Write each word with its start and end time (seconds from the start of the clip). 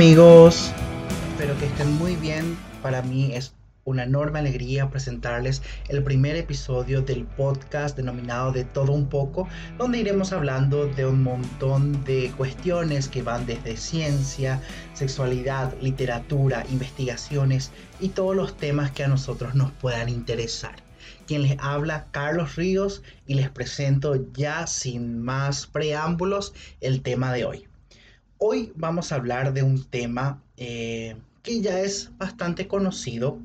Amigos, 0.00 0.72
espero 1.32 1.58
que 1.58 1.66
estén 1.66 1.92
muy 1.98 2.16
bien. 2.16 2.56
Para 2.80 3.02
mí 3.02 3.34
es 3.34 3.54
una 3.84 4.04
enorme 4.04 4.38
alegría 4.38 4.88
presentarles 4.88 5.60
el 5.90 6.02
primer 6.02 6.36
episodio 6.36 7.02
del 7.02 7.26
podcast 7.26 7.98
denominado 7.98 8.50
De 8.50 8.64
todo 8.64 8.92
un 8.92 9.10
poco, 9.10 9.46
donde 9.76 9.98
iremos 9.98 10.32
hablando 10.32 10.86
de 10.86 11.04
un 11.04 11.22
montón 11.22 12.02
de 12.04 12.32
cuestiones 12.38 13.08
que 13.08 13.20
van 13.20 13.44
desde 13.44 13.76
ciencia, 13.76 14.62
sexualidad, 14.94 15.74
literatura, 15.82 16.64
investigaciones 16.70 17.70
y 18.00 18.08
todos 18.08 18.34
los 18.34 18.56
temas 18.56 18.92
que 18.92 19.04
a 19.04 19.08
nosotros 19.08 19.54
nos 19.54 19.70
puedan 19.70 20.08
interesar. 20.08 20.76
Quien 21.26 21.42
les 21.42 21.58
habla, 21.60 22.06
Carlos 22.10 22.56
Ríos, 22.56 23.02
y 23.26 23.34
les 23.34 23.50
presento 23.50 24.14
ya 24.32 24.66
sin 24.66 25.20
más 25.20 25.66
preámbulos 25.66 26.54
el 26.80 27.02
tema 27.02 27.34
de 27.34 27.44
hoy. 27.44 27.69
Hoy 28.42 28.72
vamos 28.74 29.12
a 29.12 29.16
hablar 29.16 29.52
de 29.52 29.62
un 29.62 29.84
tema 29.84 30.42
eh, 30.56 31.14
que 31.42 31.60
ya 31.60 31.80
es 31.80 32.10
bastante 32.16 32.66
conocido. 32.66 33.38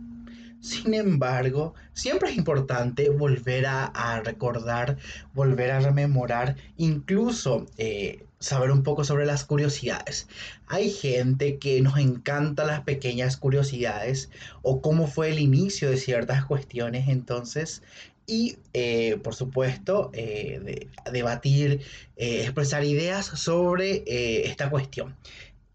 Sin 0.61 0.93
embargo, 0.93 1.73
siempre 1.91 2.29
es 2.29 2.37
importante 2.37 3.09
volver 3.09 3.65
a, 3.67 4.21
recordar, 4.23 4.97
volver 5.33 5.71
a 5.71 5.81
rememorar, 5.81 6.55
incluso 6.77 7.65
eh, 7.77 8.24
saber 8.45 8.69
un 8.69 8.83
poco 8.83 9.03
sobre 9.03 9.25
las 9.25 9.43
curiosidades. 9.43 10.27
Hay 10.67 10.91
gente 10.91 11.57
que 11.57 11.81
nos 11.81 11.97
encanta 11.97 12.63
las 12.63 12.81
pequeñas 12.81 13.37
curiosidades 13.37 14.29
o 14.61 14.81
cómo 14.81 15.07
fue 15.07 15.29
el 15.29 15.39
inicio 15.39 15.89
de 15.89 15.97
ciertas 15.97 16.45
cuestiones. 16.45 17.07
Entonces, 17.07 17.81
y 18.27 18.57
eh, 18.73 19.17
por 19.23 19.33
supuesto 19.33 20.11
eh, 20.13 20.89
debatir, 21.11 21.81
eh, 22.17 22.43
expresar 22.43 22.83
ideas 22.83 23.25
sobre 23.25 24.03
esta 24.47 24.69
cuestión. 24.69 25.15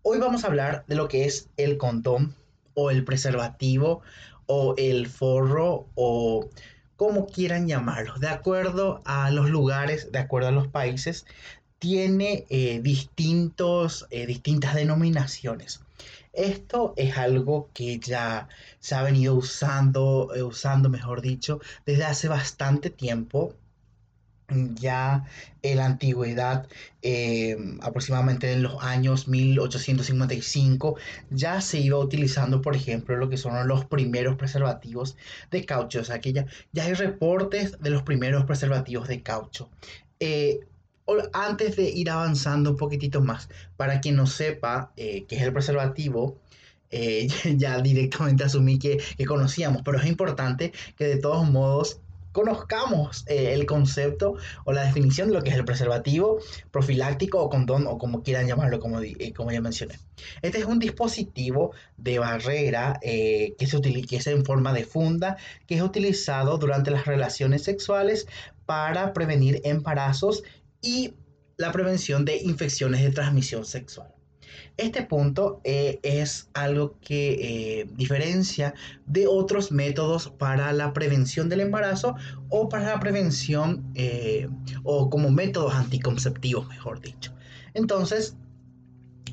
Hoy 0.03 0.19
vamos 0.19 0.45
a 0.45 0.47
hablar 0.47 0.85
de 0.87 0.95
lo 0.95 1.09
que 1.09 1.25
es 1.25 1.49
el 1.57 1.77
condón 1.77 2.37
o 2.75 2.93
el 2.93 3.05
preservativo 3.05 4.01
o 4.47 4.75
el 4.79 5.09
forro 5.09 5.89
o 5.97 6.49
como 7.01 7.27
quieran 7.27 7.67
llamarlo, 7.67 8.19
de 8.19 8.29
acuerdo 8.29 9.01
a 9.07 9.31
los 9.31 9.49
lugares, 9.49 10.13
de 10.13 10.19
acuerdo 10.19 10.49
a 10.49 10.53
los 10.53 10.69
países, 10.69 11.25
tiene 11.81 12.47
distintos, 12.83 14.07
distintas 14.11 14.77
denominaciones. 14.77 15.81
Esto 16.33 16.95
es 16.97 17.19
algo 17.19 17.71
que 17.75 17.99
ya 17.99 18.49
se 18.79 18.95
ha 18.95 19.03
venido 19.03 19.35
usando, 19.35 20.33
eh, 20.35 20.43
usando, 20.43 20.89
mejor 20.89 21.23
dicho, 21.23 21.61
desde 21.87 22.05
hace 22.05 22.29
bastante 22.29 22.91
tiempo. 22.91 23.55
Ya 24.75 25.25
en 25.63 25.77
la 25.77 25.87
antigüedad, 25.87 26.67
eh, 27.03 27.57
aproximadamente 27.83 28.53
en 28.53 28.63
los 28.65 28.83
años 28.83 29.29
1855, 29.29 30.97
ya 31.31 31.61
se 31.61 31.79
iba 31.79 31.99
utilizando, 31.99 32.61
por 32.61 32.75
ejemplo, 32.75 33.17
lo 33.17 33.29
que 33.29 33.37
son 33.37 33.69
los 33.69 33.85
primeros 33.85 34.37
preservativos 34.37 35.17
de 35.53 35.65
caucho. 35.65 36.01
O 36.01 36.05
sea, 36.05 36.21
que 36.21 36.33
ya, 36.33 36.47
hay 36.81 36.95
reportes 36.95 37.81
de 37.81 37.91
los 37.91 38.03
primeros 38.03 38.45
preservativos 38.45 39.07
de 39.09 39.23
caucho. 39.23 39.71
Eh, 40.19 40.61
antes 41.33 41.77
de 41.77 41.85
ir 41.91 42.11
avanzando 42.11 42.71
un 42.71 42.77
poquitito 42.77 43.21
más, 43.21 43.49
para 43.77 44.01
quien 44.01 44.17
no 44.17 44.27
sepa 44.27 44.93
eh, 44.97 45.25
qué 45.29 45.37
es 45.37 45.43
el 45.43 45.53
preservativo, 45.53 46.39
eh, 46.91 47.29
ya 47.57 47.81
directamente 47.81 48.45
asumí 48.45 48.79
que, 48.79 48.99
conocíamos, 49.27 49.83
pero 49.85 49.99
es 49.99 50.07
importante 50.07 50.73
que 50.97 51.07
de 51.07 51.17
todos 51.17 51.49
modos 51.49 52.01
conozcamos 52.33 53.25
eh, 53.27 53.55
el 53.55 53.67
concepto 53.67 54.37
o 54.65 54.73
la 54.73 54.85
definición 54.85 55.29
de 55.29 55.35
lo 55.35 55.43
que 55.43 55.51
es 55.51 55.57
el 55.57 55.65
preservativo 55.65 56.39
profiláctico 56.71 57.43
o 57.43 57.51
condón 57.51 57.89
o 57.89 57.99
como 57.99 58.23
quieran 58.23 58.47
llamarlo, 58.47 58.79
como, 58.79 59.01
como 59.37 59.51
ya 59.51 59.61
mencioné. 59.61 59.99
Este 60.41 60.59
es 60.59 60.65
un 60.65 60.79
dispositivo 60.79 61.73
de 61.97 62.21
barrera 62.21 63.01
que, 63.03 63.57
se 63.59 64.17
es 64.17 64.27
en 64.29 64.45
forma 64.45 64.73
de 64.73 64.85
funda 64.85 65.39
que 65.67 65.75
es 65.75 65.83
utilizado 65.83 66.57
durante 66.57 66.93
las 66.93 67.05
relaciones 67.05 67.65
sexuales 67.65 68.29
para 68.65 69.13
prevenir 69.13 69.61
embarazos 69.65 70.45
y 70.83 71.15
la 71.57 71.73
prevención 71.73 72.25
de 72.25 72.39
infecciones 72.39 73.03
de 73.03 73.11
transmisión 73.11 73.65
sexual. 73.65 74.09
Este 74.77 75.03
punto 75.03 75.61
eh, 75.65 76.01
es 76.03 76.49
algo 76.55 76.97
que 77.01 77.81
eh, 77.81 77.89
diferencia 77.97 78.75
de 79.07 79.27
otros 79.27 79.71
métodos 79.73 80.31
para 80.39 80.73
la 80.73 80.93
prevención 80.93 81.49
del 81.49 81.61
embarazo 81.61 82.15
o 82.49 82.69
para 82.69 82.85
la 82.85 83.01
prevención 83.01 83.85
eh, 83.95 84.49
o 84.83 85.11
como 85.11 85.31
métodos 85.31 85.75
anticonceptivos, 85.75 86.67
mejor 86.69 87.01
dicho. 87.01 87.33
Entonces, 87.75 88.37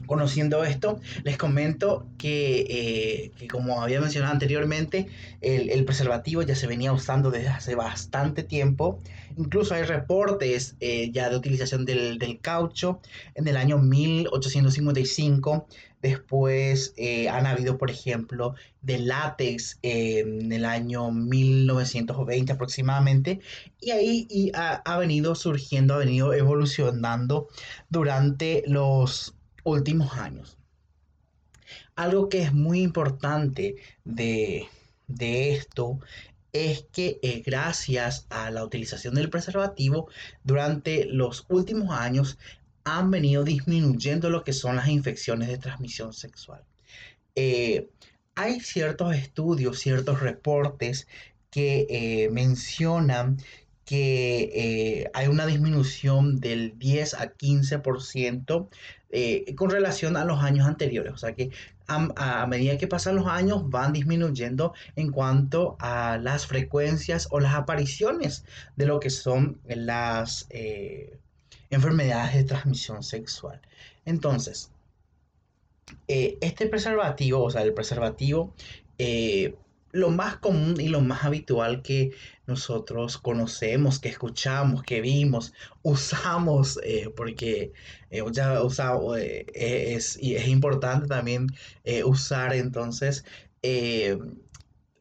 Conociendo 0.07 0.63
esto, 0.63 1.01
les 1.23 1.37
comento 1.37 2.07
que, 2.17 2.65
eh, 2.69 3.47
como 3.49 3.81
había 3.83 3.99
mencionado 3.99 4.31
anteriormente, 4.31 5.07
el, 5.41 5.83
preservativo 5.83 6.41
ya 6.43 6.55
se 6.55 6.65
venía 6.65 6.93
usando 6.93 7.29
desde 7.29 7.49
hace 7.49 7.75
bastante 7.75 8.43
tiempo. 8.43 9.01
Incluso 9.35 9.75
hay 9.75 9.83
reportes 9.83 10.77
eh, 10.79 11.11
ya 11.11 11.29
de 11.29 11.35
utilización 11.35 11.83
del, 11.85 12.39
caucho 12.41 13.01
en 13.35 13.49
el 13.49 13.57
año 13.57 13.79
1855. 13.79 15.67
Después 16.01 16.93
eh, 16.95 17.27
han 17.27 17.45
habido, 17.45 17.77
por 17.77 17.91
ejemplo, 17.91 18.55
de 18.81 18.99
látex 18.99 19.77
en 19.81 20.53
el 20.53 20.63
año 20.63 21.11
1920 21.11 22.53
aproximadamente. 22.53 23.41
Y 23.81 23.91
ahí 23.91 24.51
ha 24.53 24.97
venido 24.97 25.35
surgiendo, 25.35 25.95
ha 25.95 25.97
venido 25.97 26.33
evolucionando 26.33 27.49
durante 27.89 28.63
los 28.67 29.33
últimos 29.67 30.13
años. 30.17 30.57
Algo 31.95 32.29
que 32.29 32.41
es 32.41 32.53
muy 32.53 32.81
importante 32.81 33.75
de, 34.03 34.67
esto 35.07 35.99
es 36.53 36.85
que 36.91 37.19
eh, 37.21 37.43
gracias 37.45 38.25
a 38.29 38.49
la 38.51 38.63
utilización 38.63 39.15
del 39.15 39.29
preservativo 39.29 40.09
durante 40.43 41.05
los 41.05 41.45
últimos 41.49 41.91
años 41.91 42.37
han 42.83 43.11
venido 43.11 43.43
disminuyendo 43.43 44.29
lo 44.29 44.43
que 44.43 44.53
son 44.53 44.77
las 44.77 44.87
infecciones 44.87 45.49
de 45.49 45.57
transmisión 45.57 46.13
sexual. 46.13 46.63
Eh, 47.35 47.89
hay 48.35 48.61
ciertos 48.61 49.13
estudios, 49.15 49.79
ciertos 49.79 50.21
reportes 50.21 51.07
que 51.49 51.87
eh, 51.89 52.29
mencionan 52.29 53.37
que 53.87 55.09
hay 55.13 55.27
una 55.27 55.45
disminución 55.45 56.41
del 56.41 56.77
10 56.77 57.13
a 57.15 57.33
15% 57.33 58.67
eh, 59.09 59.55
con 59.55 59.69
relación 59.69 60.17
a 60.17 60.25
los 60.25 60.43
años 60.43 60.67
anteriores. 60.67 61.13
O 61.13 61.17
sea 61.17 61.33
que 61.33 61.51
a, 61.87 62.45
medida 62.47 62.77
que 62.77 62.87
pasan 62.87 63.15
los 63.15 63.27
años 63.27 63.69
van 63.69 63.93
disminuyendo 63.93 64.73
en 64.97 65.09
cuanto 65.11 65.77
a 65.79 66.17
las 66.17 66.45
frecuencias 66.45 67.29
o 67.31 67.39
las 67.39 67.55
apariciones 67.55 68.43
de 68.75 68.85
lo 68.85 68.99
que 68.99 69.09
son 69.09 69.61
las 69.65 70.47
eh, 70.49 71.17
enfermedades 71.69 72.35
de 72.35 72.43
transmisión 72.43 73.03
sexual. 73.03 73.61
Entonces, 74.03 74.71
eh, 76.09 76.37
este 76.41 76.67
preservativo, 76.67 77.41
o 77.43 77.49
sea, 77.49 77.61
el 77.61 77.73
preservativo 77.73 78.53
lo 79.97 80.11
más 80.11 80.37
común 80.37 80.79
y 80.79 80.89
lo 80.89 81.01
más 81.01 81.25
habitual 81.25 81.81
que 81.81 82.11
nosotros 82.45 83.17
conocemos, 83.17 83.99
que 83.99 84.09
escuchamos, 84.09 84.83
que 84.83 85.01
vimos, 85.01 85.53
usamos, 85.81 86.79
eh, 86.83 87.11
porque 87.15 87.73
eh, 88.11 88.23
ya 88.31 88.61
usado, 88.61 89.17
eh, 89.17 89.45
es, 89.55 90.17
y 90.21 90.35
es 90.35 90.47
importante 90.47 91.07
también 91.07 91.47
usar 92.05 92.53
entonces. 92.53 93.25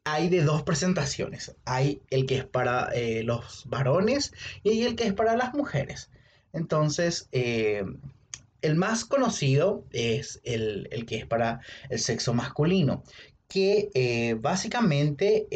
hay 0.04 0.28
de 0.28 0.42
dos 0.42 0.62
presentaciones. 0.62 1.54
Hay 1.64 2.00
el 2.10 2.26
que 2.26 2.38
es 2.38 2.44
para 2.46 2.90
los 3.22 3.64
varones 3.66 4.32
y 4.62 4.82
el 4.82 4.96
que 4.96 5.04
es 5.08 5.12
para 5.12 5.36
las 5.36 5.52
mujeres. 5.52 6.10
Entonces, 6.52 7.28
el 7.32 8.76
más 8.76 9.04
conocido 9.04 9.84
es 9.92 10.40
el, 10.44 10.88
el, 10.90 11.04
que 11.06 11.16
es 11.16 11.26
para 11.26 11.60
el 11.90 11.98
sexo 11.98 12.34
masculino, 12.34 13.02
que 13.48 13.90
eh, 13.94 14.34
básicamente 14.34 15.46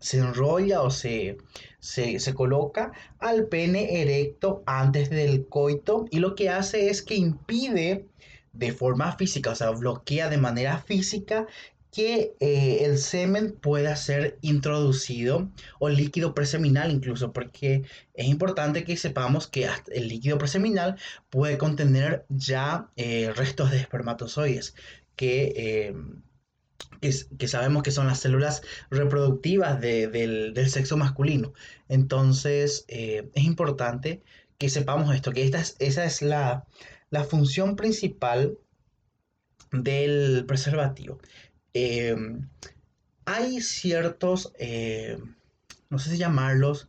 se 0.00 0.18
enrolla 0.18 0.82
o 0.82 0.90
se, 0.90 1.38
se, 1.80 2.34
coloca 2.34 2.92
al 3.18 3.46
pene 3.46 4.02
erecto 4.02 4.62
antes 4.66 5.10
del 5.10 5.46
coito 5.46 6.06
y 6.10 6.18
lo 6.18 6.34
que 6.34 6.50
hace 6.50 6.90
es 6.90 7.02
que 7.02 7.14
impide 7.14 8.06
de 8.52 8.72
forma 8.72 9.16
física, 9.16 9.50
o 9.50 9.54
sea, 9.54 9.70
bloquea 9.70 10.28
de 10.28 10.38
manera 10.38 10.78
física 10.78 11.46
que 11.92 12.34
eh, 12.40 12.84
el 12.84 12.98
semen 12.98 13.52
pueda 13.52 13.96
ser 13.96 14.38
introducido 14.42 15.50
o 15.78 15.88
líquido 15.88 16.34
preseminal 16.34 16.90
incluso, 16.90 17.32
porque 17.32 17.84
es 18.14 18.26
importante 18.26 18.84
que 18.84 18.96
sepamos 18.96 19.46
que 19.46 19.68
el 19.88 20.08
líquido 20.08 20.38
preseminal 20.38 20.96
puede 21.30 21.56
contener 21.56 22.26
ya 22.28 22.90
eh, 22.96 23.32
restos 23.34 23.70
de 23.70 23.78
espermatozoides 23.78 24.74
que 25.16 25.94
que, 27.00 27.48
sabemos 27.48 27.82
que 27.82 27.90
son 27.90 28.06
las 28.06 28.20
células 28.20 28.62
reproductivas 28.90 29.80
del, 29.80 30.54
sexo 30.68 30.96
masculino. 30.96 31.52
Entonces, 31.88 32.84
eh, 32.88 33.30
es 33.34 33.44
importante 33.44 34.22
que 34.58 34.68
sepamos 34.68 35.14
esto, 35.14 35.32
que 35.32 35.44
esta 35.44 35.60
esa 35.78 36.04
es 36.04 36.22
la, 36.22 36.66
función 37.28 37.76
principal 37.76 38.58
del 39.72 40.44
preservativo. 40.46 41.18
Em, 41.74 42.48
hay 43.24 43.60
ciertos, 43.60 44.52
eh, 44.58 45.18
no 45.90 45.98
sé 45.98 46.10
si 46.10 46.18
llamarlos, 46.18 46.88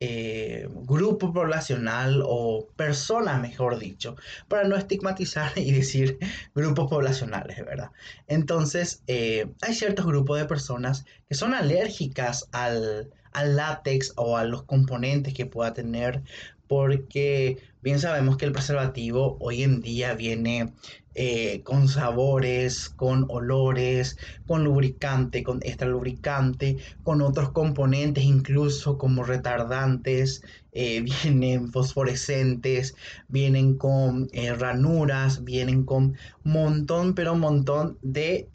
eh, 0.00 0.68
grupo 0.84 1.32
poblacional 1.32 2.22
o 2.24 2.68
persona, 2.76 3.38
mejor 3.38 3.78
dicho, 3.78 4.16
para 4.46 4.64
no 4.64 4.76
estigmatizar 4.76 5.52
y 5.56 5.72
decir 5.72 6.18
grupos 6.54 6.88
poblacionales, 6.88 7.64
¿verdad? 7.64 7.90
Entonces, 8.28 9.02
eh, 9.06 9.46
hay 9.60 9.74
ciertos 9.74 10.06
grupos 10.06 10.38
de 10.38 10.44
personas 10.44 11.04
que 11.28 11.34
son 11.34 11.52
alérgicas 11.54 12.48
al, 12.52 13.10
al 13.32 13.56
látex 13.56 14.12
o 14.16 14.36
a 14.36 14.44
los 14.44 14.62
componentes 14.62 15.34
que 15.34 15.46
pueda 15.46 15.72
tener 15.72 16.22
porque 16.68 17.58
bien 17.82 17.98
sabemos 17.98 18.36
que 18.36 18.44
el 18.44 18.52
preservativo 18.52 19.36
hoy 19.40 19.62
en 19.62 19.80
día 19.80 20.14
viene 20.14 20.72
eh, 21.20 21.62
con 21.64 21.88
sabores, 21.88 22.88
con 22.90 23.26
olores, 23.28 24.16
con 24.46 24.62
lubricante, 24.62 25.42
con 25.42 25.58
extra 25.64 25.88
lubricante, 25.88 26.76
con 27.02 27.22
otros 27.22 27.50
componentes 27.50 28.22
incluso 28.22 28.98
como 28.98 29.24
retardantes, 29.24 30.42
eh, 30.70 31.00
vienen 31.24 31.72
fosforescentes, 31.72 32.94
vienen 33.26 33.76
con 33.76 34.28
eh, 34.32 34.54
ranuras, 34.54 35.42
vienen 35.42 35.84
con 35.84 36.16
montón, 36.44 37.16
pero 37.16 37.32
un 37.32 37.40
montón 37.40 37.98
de 38.02 38.48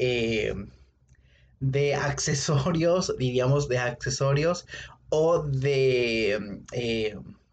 de 1.60 1.96
accesorios, 1.96 3.14
diríamos 3.20 3.68
de 3.68 3.78
accesorios 3.80 4.66
o 5.10 5.44
de 5.44 6.64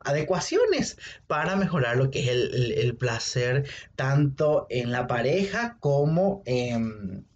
adecuaciones 0.00 0.96
para 1.26 1.56
mejorar 1.56 1.96
lo 1.96 2.10
que 2.10 2.20
es 2.20 2.28
el, 2.28 2.96
placer 2.96 3.68
tanto 3.96 4.66
en 4.70 4.92
la 4.92 5.06
pareja 5.06 5.76
como 5.80 6.42
en, 6.46 7.26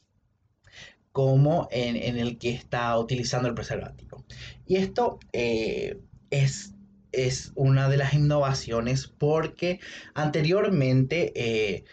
como 1.12 1.68
en, 1.70 2.18
el 2.18 2.38
que 2.38 2.50
está 2.50 2.98
utilizando 2.98 3.48
el 3.48 3.54
preservativo. 3.54 4.24
Y 4.66 4.76
esto 4.76 5.18
eh, 5.32 6.00
es, 6.30 6.74
es, 7.12 7.52
una 7.54 7.88
de 7.88 7.98
las 7.98 8.14
innovaciones 8.14 9.06
porque 9.06 9.80
anteriormente 10.14 11.32
eh, 11.36 11.84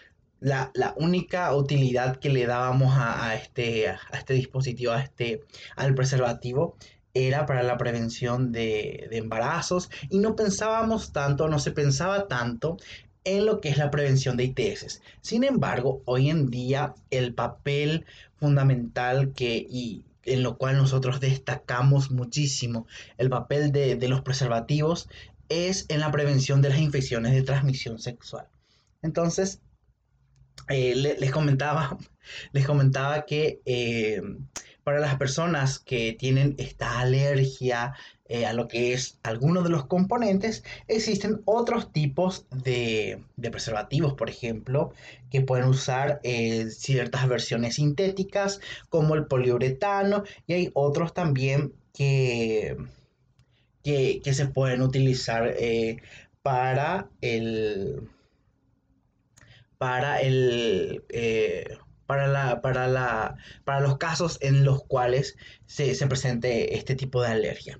la, 0.42 0.72
única 0.98 1.54
utilidad 1.56 2.18
que 2.18 2.30
le 2.30 2.46
dábamos 2.48 2.94
a, 2.98 3.36
este, 3.36 3.90
a 3.90 4.00
este 4.14 4.34
dispositivo, 4.34 4.92
a 4.92 5.02
este, 5.02 5.42
al 5.76 5.94
preservativo, 5.94 6.76
era 7.14 7.46
para 7.46 7.64
la 7.64 7.78
prevención 7.78 8.52
de, 8.52 9.08
embarazos 9.12 9.90
y 10.10 10.20
no 10.20 10.36
pensábamos 10.36 11.12
tanto, 11.12 11.48
no 11.48 11.60
se 11.60 11.72
pensaba 11.72 12.28
tanto 12.28 12.78
en 13.24 13.46
lo 13.46 13.62
que 13.62 13.70
es 13.70 13.78
la 13.78 13.92
prevención 13.92 14.38
de 14.38 14.46
ITS. 14.46 15.02
Sin 15.22 15.44
embargo, 15.44 16.02
hoy 16.06 16.30
en 16.30 16.50
día 16.50 16.96
el 17.12 17.34
papel 17.34 18.06
fundamental 18.36 19.34
que 19.34 19.66
y 19.70 20.04
en 20.24 20.44
lo 20.44 20.58
cual 20.58 20.78
nosotros 20.78 21.20
destacamos 21.20 22.12
muchísimo 22.12 22.88
el 23.18 23.30
papel 23.30 23.72
de, 23.72 23.98
los 24.08 24.22
preservativos 24.22 25.10
es 25.50 25.86
en 25.90 26.00
la 26.00 26.12
prevención 26.12 26.62
de 26.62 26.70
las 26.70 26.80
infecciones 26.80 27.34
de 27.34 27.44
transmisión 27.44 28.00
sexual. 28.00 28.48
Entonces, 29.02 29.62
eh, 30.70 30.96
les 30.96 31.32
comentaba, 31.32 31.98
les 32.54 32.66
comentaba 32.66 33.26
que 33.26 33.62
eh, 33.66 34.22
para 34.84 35.00
las 35.00 35.16
personas 35.16 35.80
que 35.80 36.14
tienen 36.14 36.56
esta 36.58 37.00
alergia 37.00 37.94
eh, 38.26 38.46
a 38.46 38.54
lo 38.54 38.68
que 38.68 38.94
es 38.94 39.20
alguno 39.24 39.62
de 39.62 39.70
los 39.70 39.86
componentes, 39.86 40.64
existen 40.88 41.42
otros 41.46 41.92
tipos 41.92 42.46
de, 42.50 43.22
preservativos, 43.52 44.14
por 44.14 44.30
ejemplo, 44.30 44.94
que 45.30 45.42
pueden 45.42 45.66
usar 45.66 46.20
eh, 46.24 46.70
ciertas 46.70 47.28
versiones 47.28 47.76
sintéticas 47.76 48.62
como 48.90 49.16
el 49.16 49.28
poliuretano 49.28 50.24
y 50.48 50.54
hay 50.54 50.72
otros 50.74 51.14
también 51.14 51.74
que, 51.94 52.78
que, 53.84 54.34
se 54.34 54.48
pueden 54.48 54.82
utilizar 54.82 55.54
eh, 55.60 55.98
para 56.42 57.10
el 57.20 58.10
para 59.78 60.22
el 60.22 61.04
para, 62.12 62.28
la, 62.28 62.60
para, 62.60 62.90
la, 62.90 63.38
para 63.64 63.80
los 63.80 63.98
casos 63.98 64.38
en 64.42 64.66
los 64.66 64.84
cuales 64.84 65.38
se, 65.66 65.96
presente 66.08 66.76
este 66.76 66.94
tipo 66.94 67.22
de 67.22 67.30
alergia. 67.30 67.80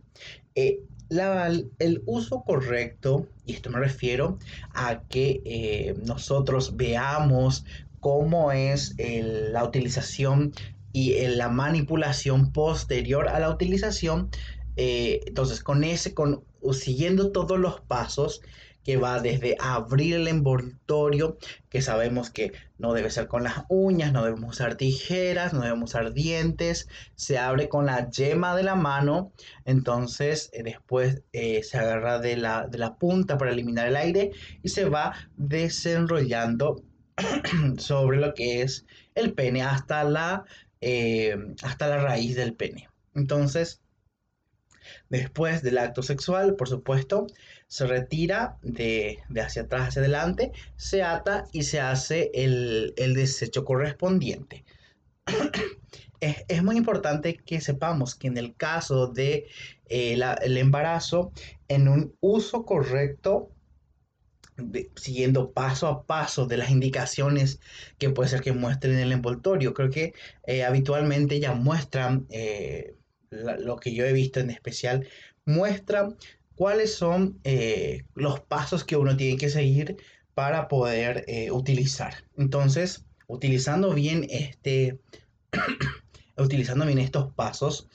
Eh, 0.56 0.80
el 1.10 2.02
uso 2.06 2.42
correcto, 2.46 3.28
y 3.46 3.56
esto 3.56 3.70
me 3.70 3.80
refiero 3.80 4.40
a 4.74 5.02
que 5.10 5.42
eh, 5.44 5.96
nosotros 6.06 6.78
veamos 6.78 7.66
cómo 8.00 8.54
es 8.54 8.96
la 8.98 9.66
utilización 9.66 10.54
y 10.94 11.28
la 11.28 11.50
manipulación 11.50 12.54
posterior 12.54 13.28
a 13.28 13.38
la 13.38 13.50
utilización. 13.50 14.30
Eh, 14.78 15.20
entonces, 15.26 15.62
con 15.62 15.84
ese, 15.84 16.14
con, 16.14 16.46
siguiendo 16.72 17.34
todos 17.34 17.60
los 17.60 17.82
pasos, 17.82 18.42
que 18.84 18.98
va 18.98 19.20
desde 19.20 19.56
abrir 19.60 20.16
el 20.16 20.28
envoltorio, 20.28 21.38
que 21.70 21.82
sabemos 21.82 22.30
que 22.30 22.52
no 22.78 22.94
debe 22.94 23.12
ser 23.12 23.28
con 23.28 23.44
las 23.44 23.64
uñas, 23.70 24.12
no 24.12 24.24
debemos 24.24 24.56
usar 24.56 24.76
tijeras, 24.76 25.54
no 25.54 25.62
debemos 25.62 25.92
usar 25.92 26.14
dientes, 26.14 26.88
se 27.16 27.38
abre 27.38 27.70
con 27.70 27.86
la 27.86 28.10
yema 28.10 28.56
de 28.56 28.64
la 28.64 28.76
mano, 28.76 29.32
entonces 29.66 30.50
eh, 30.54 30.64
después 30.64 31.24
eh, 31.34 31.64
se 31.64 31.78
agarra 31.78 32.20
de 32.20 32.38
la, 32.38 32.68
de 32.68 32.78
la 32.78 32.96
punta 32.96 33.38
para 33.38 33.52
eliminar 33.52 33.88
el 33.88 33.96
aire 33.96 34.32
y 34.64 34.70
se 34.70 34.86
va 34.86 35.14
desenrollando 35.38 36.84
sobre 37.78 38.18
lo 38.18 38.34
que 38.34 38.62
es 38.62 38.86
el 39.16 39.34
pene 39.34 39.62
hasta 39.64 40.04
la, 40.04 40.46
eh, 40.80 41.38
hasta 41.62 41.88
la 41.88 41.98
raíz 42.00 42.36
del 42.36 42.54
pene. 42.54 42.90
Entonces, 43.14 43.82
después 45.10 45.62
del 45.62 45.78
acto 45.78 46.02
sexual, 46.02 46.56
por 46.56 46.70
supuesto, 46.70 47.28
se 47.72 47.88
retira 47.88 48.58
de, 48.62 49.20
hacia 49.42 49.62
atrás 49.62 49.88
hacia 49.88 50.02
adelante, 50.02 50.52
se 50.76 51.04
ata 51.04 51.46
y 51.54 51.64
se 51.64 51.80
hace 51.80 52.30
el, 52.34 52.94
desecho 52.98 53.64
correspondiente. 53.64 54.66
es, 56.20 56.64
muy 56.64 56.76
importante 56.76 57.38
que 57.38 57.62
sepamos 57.62 58.16
que 58.16 58.28
en 58.28 58.38
el 58.38 58.58
caso 58.58 59.08
de 59.08 59.48
eh, 59.88 60.20
el 60.42 60.58
embarazo, 60.58 61.32
en 61.70 61.88
un 61.88 62.14
uso 62.20 62.66
correcto, 62.66 63.52
siguiendo 64.98 65.54
paso 65.54 65.88
a 65.88 66.04
paso 66.04 66.48
de 66.48 66.58
las 66.58 66.72
indicaciones 66.72 67.62
que 67.98 68.10
puede 68.10 68.32
ser 68.32 68.42
que 68.42 68.52
muestren 68.52 68.96
en 68.96 69.00
el 69.00 69.14
envoltorio, 69.14 69.74
creo 69.74 69.90
que 69.90 70.14
eh, 70.46 70.66
habitualmente 70.66 71.40
ya 71.40 71.54
muestran, 71.54 72.28
eh, 72.32 72.96
lo 73.30 73.78
que 73.78 73.94
yo 73.94 74.04
he 74.04 74.12
visto 74.12 74.42
en 74.42 74.50
especial, 74.50 75.08
muestran 75.46 76.18
cuáles 76.56 76.96
son 76.96 77.40
eh, 77.44 78.04
los 78.16 78.40
pasos 78.42 78.84
que 78.84 78.98
uno 78.98 79.18
tiene 79.18 79.38
que 79.38 79.50
seguir 79.50 79.98
para 80.34 80.68
poder 80.68 81.24
eh, 81.28 81.52
utilizar. 81.52 82.26
Entonces, 82.38 83.06
utilizando 83.28 83.94
bien 83.94 84.26
este, 84.30 85.00
utilizando 86.38 86.86
bien 86.86 87.00
estos 87.00 87.34
pasos, 87.34 87.88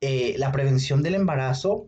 eh, 0.00 0.34
la 0.38 0.52
prevención 0.52 1.02
del 1.02 1.14
embarazo 1.14 1.86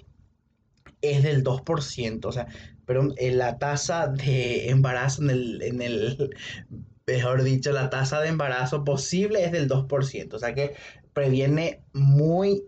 es 1.00 1.22
del 1.22 1.44
2%, 1.44 2.24
o 2.24 2.32
sea, 2.32 2.46
pero 2.84 3.08
la 3.18 3.58
tasa 3.58 4.08
de 4.08 4.68
embarazo 4.68 5.22
en 5.22 5.30
el, 5.30 5.62
en 5.62 5.80
el, 5.80 6.36
mejor 7.06 7.42
dicho, 7.42 7.72
la 7.72 7.90
tasa 7.90 8.20
de 8.20 8.28
embarazo 8.28 8.84
posible 8.84 9.44
es 9.44 9.52
del 9.52 9.68
2%, 9.68 10.34
o 10.34 10.38
sea 10.38 10.54
que 10.54 10.74
previene 11.12 11.82
muy, 11.92 12.64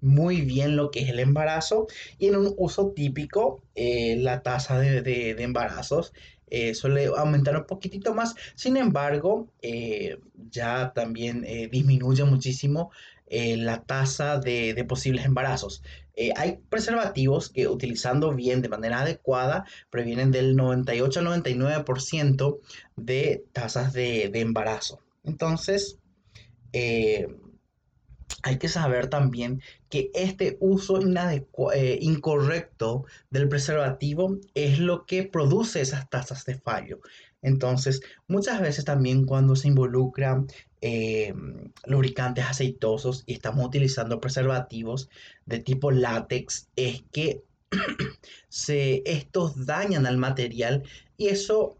muy 0.00 0.40
bien 0.42 0.76
lo 0.76 0.90
que 0.90 1.00
es 1.00 1.08
el 1.08 1.18
embarazo 1.18 1.86
y 2.18 2.28
en 2.28 2.36
un 2.36 2.54
uso 2.56 2.92
típico 2.92 3.62
eh, 3.74 4.16
la 4.16 4.42
tasa 4.42 4.78
de, 4.78 5.30
embarazos 5.42 6.12
eh, 6.50 6.74
suele 6.74 7.06
aumentar 7.06 7.56
un 7.56 7.66
poquitito 7.66 8.14
más. 8.14 8.34
Sin 8.54 8.76
embargo, 8.76 9.52
eh, 9.60 10.18
ya 10.50 10.92
también 10.94 11.46
disminuye 11.70 12.24
muchísimo 12.24 12.90
la 13.30 13.82
tasa 13.82 14.38
de, 14.38 14.72
de, 14.72 14.84
posibles 14.84 15.26
embarazos. 15.26 15.82
hay 16.34 16.60
preservativos 16.70 17.50
que 17.50 17.68
utilizando 17.68 18.32
bien 18.32 18.62
de 18.62 18.70
manera 18.70 19.00
adecuada 19.00 19.66
previenen 19.90 20.30
del 20.30 20.56
98 20.56 21.20
al 21.20 21.26
99% 21.26 22.58
de 22.96 23.44
tasas 23.52 23.92
de, 23.92 24.30
de 24.30 24.40
embarazo. 24.40 25.00
Entonces, 25.24 25.98
hay 28.48 28.58
que 28.58 28.68
saber 28.68 29.08
también 29.08 29.62
que 29.90 30.10
este 30.14 30.56
uso 30.60 30.98
eh, 31.00 31.98
incorrecto 32.00 33.04
del 33.30 33.48
preservativo 33.48 34.38
es 34.54 34.78
lo 34.78 35.04
que 35.06 35.22
produce 35.24 35.80
esas 35.80 36.08
tasas 36.08 36.44
de 36.46 36.54
fallo. 36.54 37.00
Entonces, 37.42 38.00
muchas 38.26 38.60
veces 38.60 38.84
también 38.84 39.24
cuando 39.24 39.54
se 39.54 39.68
involucran 39.68 40.48
eh, 40.80 41.34
lubricantes 41.86 42.46
aceitosos 42.46 43.22
y 43.26 43.34
estamos 43.34 43.66
utilizando 43.66 44.20
preservativos 44.20 45.08
de 45.46 45.60
tipo 45.60 45.90
látex, 45.90 46.68
es 46.74 47.04
que 47.12 47.42
se, 48.48 49.02
estos 49.04 49.66
dañan 49.66 50.06
al 50.06 50.16
material 50.16 50.84
y 51.16 51.28
eso 51.28 51.77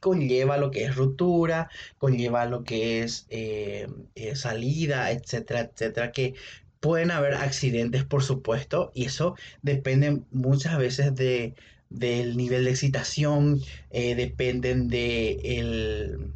conlleva 0.00 0.56
lo 0.56 0.70
que 0.70 0.84
es 0.84 0.96
ruptura, 0.96 1.70
conlleva 1.98 2.46
lo 2.46 2.64
que 2.64 3.02
es 3.02 3.26
eh, 3.30 3.88
eh, 4.14 4.36
salida, 4.36 5.10
etcétera, 5.10 5.60
etcétera, 5.60 6.12
que 6.12 6.34
pueden 6.80 7.10
haber 7.10 7.34
accidentes, 7.34 8.04
por 8.04 8.22
supuesto, 8.22 8.90
y 8.94 9.04
eso 9.04 9.36
depende 9.62 10.22
muchas 10.30 10.76
veces 10.78 11.14
de, 11.14 11.54
del 11.90 12.36
nivel 12.36 12.64
de 12.64 12.70
excitación, 12.70 13.60
eh, 13.90 14.14
dependen 14.16 14.88
de 14.88 15.58
el, 15.58 16.32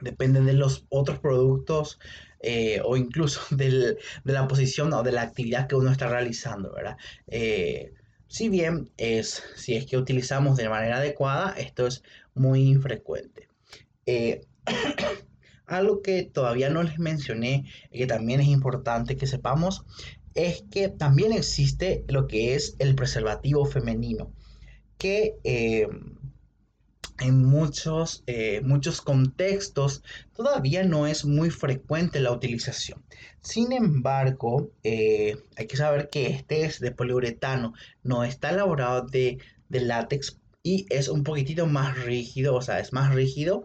dependen 0.00 0.46
de 0.46 0.54
los 0.54 0.86
otros 0.88 1.18
productos 1.18 1.98
o 2.84 2.96
incluso 2.96 3.40
de 3.54 3.98
la 4.24 4.48
posición 4.48 4.92
o 4.94 5.02
de 5.02 5.12
la 5.12 5.22
actividad 5.22 5.66
que 5.66 5.76
uno 5.76 5.90
está 5.90 6.08
realizando, 6.08 6.72
¿verdad? 6.72 6.96
si 8.30 8.48
bien 8.48 8.90
es, 8.96 9.42
si 9.56 9.74
es 9.74 9.86
que 9.86 9.98
utilizamos 9.98 10.56
de 10.56 10.68
manera 10.68 10.98
adecuada, 10.98 11.52
esto 11.58 11.88
es 11.88 12.04
muy 12.40 12.62
infrecuente. 12.62 13.48
Eh, 14.06 14.46
algo 15.66 16.02
que 16.02 16.24
todavía 16.24 16.70
no 16.70 16.82
les 16.82 16.98
mencioné 16.98 17.66
que 17.92 18.06
también 18.06 18.40
es 18.40 18.48
importante 18.48 19.16
que 19.16 19.26
sepamos 19.26 19.84
es 20.34 20.64
que 20.70 20.88
también 20.88 21.32
existe 21.32 22.04
lo 22.08 22.26
que 22.26 22.54
es 22.54 22.76
el 22.78 22.94
preservativo 22.94 23.66
femenino, 23.66 24.32
que 24.96 25.36
eh, 25.44 25.86
en 27.20 27.44
muchos, 27.44 28.22
eh, 28.26 28.60
muchos 28.62 29.02
contextos 29.02 30.02
todavía 30.34 30.82
no 30.84 31.06
es 31.06 31.24
muy 31.24 31.50
frecuente 31.50 32.20
la 32.20 32.32
utilización. 32.32 33.04
Sin 33.42 33.72
embargo, 33.72 34.70
hay 34.82 35.66
que 35.68 35.76
saber 35.76 36.08
que 36.10 36.28
este 36.28 36.64
es 36.64 36.80
de 36.80 36.92
poliuretano, 36.92 37.74
no 38.02 38.24
está 38.24 38.50
elaborado 38.50 39.02
de, 39.02 39.38
de 39.68 39.80
látex 39.80 40.39
y 40.62 40.86
es 40.90 41.08
un 41.08 41.24
poquitito 41.24 41.66
más 41.66 42.02
rígido, 42.04 42.54
o 42.54 42.62
sea, 42.62 42.80
es 42.80 42.92
más 42.92 43.14
rígido 43.14 43.64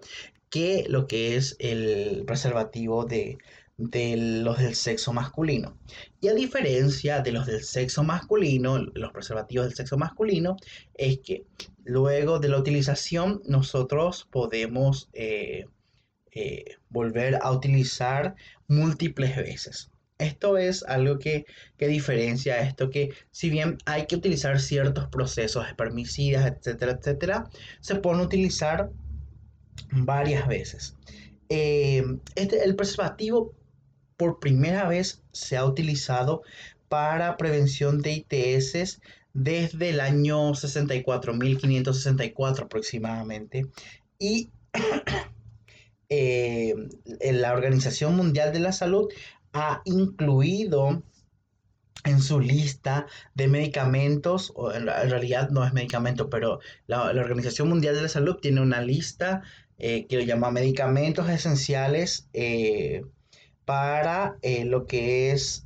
que 0.50 0.86
lo 0.88 1.08
que 1.08 1.36
es 1.36 1.56
el 1.60 2.24
preservativo 2.26 3.06
de, 3.06 3.38
los 3.78 4.58
del 4.60 4.76
sexo 4.76 5.12
masculino. 5.12 5.78
Y 6.22 6.30
a 6.30 6.34
diferencia 6.34 7.22
de 7.22 7.32
los 7.34 7.46
del 7.46 7.64
sexo 7.64 8.04
masculino, 8.04 8.78
los 8.78 9.12
preservativos 9.12 9.68
del 9.68 9.76
sexo 9.76 9.98
masculino, 9.98 10.56
es 10.94 11.20
que 11.20 11.46
luego 11.84 12.40
de 12.40 12.50
la 12.50 12.60
utilización 12.60 13.42
nosotros 13.46 14.28
podemos 14.32 15.10
eh, 15.14 15.66
eh, 16.32 16.78
volver 16.90 17.38
a 17.42 17.52
utilizar 17.52 18.36
múltiples 18.68 19.36
veces. 19.36 19.92
Esto 20.18 20.58
es 20.58 20.84
algo 20.84 21.20
que, 21.20 21.46
diferencia 21.78 22.62
esto, 22.62 22.90
que 22.90 23.12
si 23.32 23.50
bien 23.50 23.78
hay 23.86 24.08
que 24.08 24.16
utilizar 24.16 24.60
ciertos 24.60 25.08
procesos 25.10 25.68
espermicidas, 25.68 26.46
etcétera, 26.46 26.94
etcétera, 26.94 27.50
se 27.82 27.96
pueden 27.96 28.22
utilizar 28.22 28.90
varias 29.92 30.48
veces. 30.48 30.96
Eh, 31.50 32.04
este, 32.36 32.64
el 32.64 32.76
preservativo 32.76 33.54
por 34.16 34.40
primera 34.40 34.88
vez 34.88 35.22
se 35.34 35.58
ha 35.58 35.66
utilizado 35.66 36.44
para 36.88 37.36
prevención 37.36 38.02
de 38.02 38.26
ITS 38.26 39.02
desde 39.34 39.90
el 39.90 40.00
año 40.00 40.54
64.564 40.54 42.64
aproximadamente. 42.64 43.66
Y 44.18 44.50
eh, 46.10 46.74
la 47.20 47.54
Organización 47.54 48.16
Mundial 48.16 48.54
de 48.54 48.60
la 48.60 48.72
Salud 48.72 49.10
ha 49.56 49.82
incluido 49.86 51.02
en 52.04 52.22
su 52.22 52.40
lista 52.42 53.08
de 53.34 53.48
medicamentos, 53.48 54.52
o 54.56 54.72
en, 54.72 54.86
realidad 54.86 55.50
no 55.50 55.66
es 55.66 55.74
medicamento, 55.74 56.30
pero 56.30 56.60
la, 56.88 57.04
Organización 57.04 57.70
Mundial 57.70 57.96
de 57.96 58.04
la 58.04 58.10
Salud 58.10 58.36
tiene 58.36 58.62
una 58.62 58.82
lista 58.82 59.44
eh, 59.78 60.06
que 60.08 60.18
lo 60.18 60.24
llama 60.24 60.52
medicamentos 60.52 61.30
esenciales 61.30 62.28
eh, 62.34 63.04
para 63.64 64.38
eh, 64.42 64.66
lo 64.66 64.86
que 64.86 65.32
es 65.32 65.64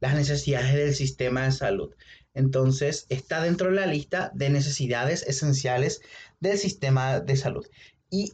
las 0.00 0.14
necesidades 0.14 0.74
del 0.74 0.94
sistema 0.94 1.44
de 1.44 1.52
salud. 1.52 1.94
Entonces, 2.32 3.06
está 3.10 3.42
dentro 3.42 3.68
de 3.68 3.76
la 3.76 3.86
lista 3.86 4.32
de 4.34 4.50
necesidades 4.50 5.22
esenciales 5.22 6.00
del 6.40 6.58
sistema 6.58 7.20
de 7.20 7.36
salud. 7.36 7.66
Y 8.10 8.32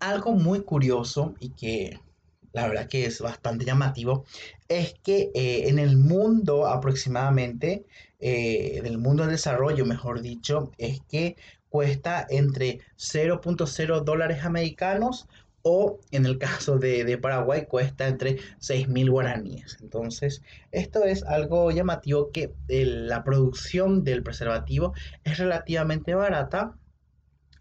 algo 0.00 0.32
muy 0.32 0.62
curioso 0.62 1.34
y 1.38 1.50
que 1.50 2.00
la 2.52 2.68
verdad 2.68 2.88
que 2.88 3.06
es 3.06 3.20
bastante 3.20 3.64
llamativo, 3.64 4.24
es 4.68 4.94
que 5.02 5.30
eh, 5.34 5.68
en 5.68 5.78
el 5.78 5.96
mundo 5.96 6.66
aproximadamente, 6.66 7.84
eh, 8.20 8.74
en 8.76 8.86
el 8.86 8.98
mundo 8.98 9.22
del 9.22 9.32
desarrollo, 9.32 9.86
mejor 9.86 10.22
dicho, 10.22 10.72
es 10.78 11.00
que 11.08 11.36
cuesta 11.68 12.26
entre 12.28 12.80
0.0 12.98 14.04
dólares 14.04 14.44
americanos 14.44 15.26
o 15.62 16.00
en 16.10 16.26
el 16.26 16.38
caso 16.38 16.78
de, 16.78 17.16
Paraguay 17.18 17.66
cuesta 17.66 18.08
entre 18.08 18.36
6.000 18.60 19.10
guaraníes. 19.10 19.78
Entonces, 19.80 20.42
esto 20.72 21.04
es 21.04 21.22
algo 21.22 21.70
llamativo 21.70 22.30
que 22.32 22.52
eh, 22.68 22.84
la 22.84 23.24
producción 23.24 24.04
del 24.04 24.22
preservativo 24.22 24.92
es 25.24 25.38
relativamente 25.38 26.14
barata 26.14 26.76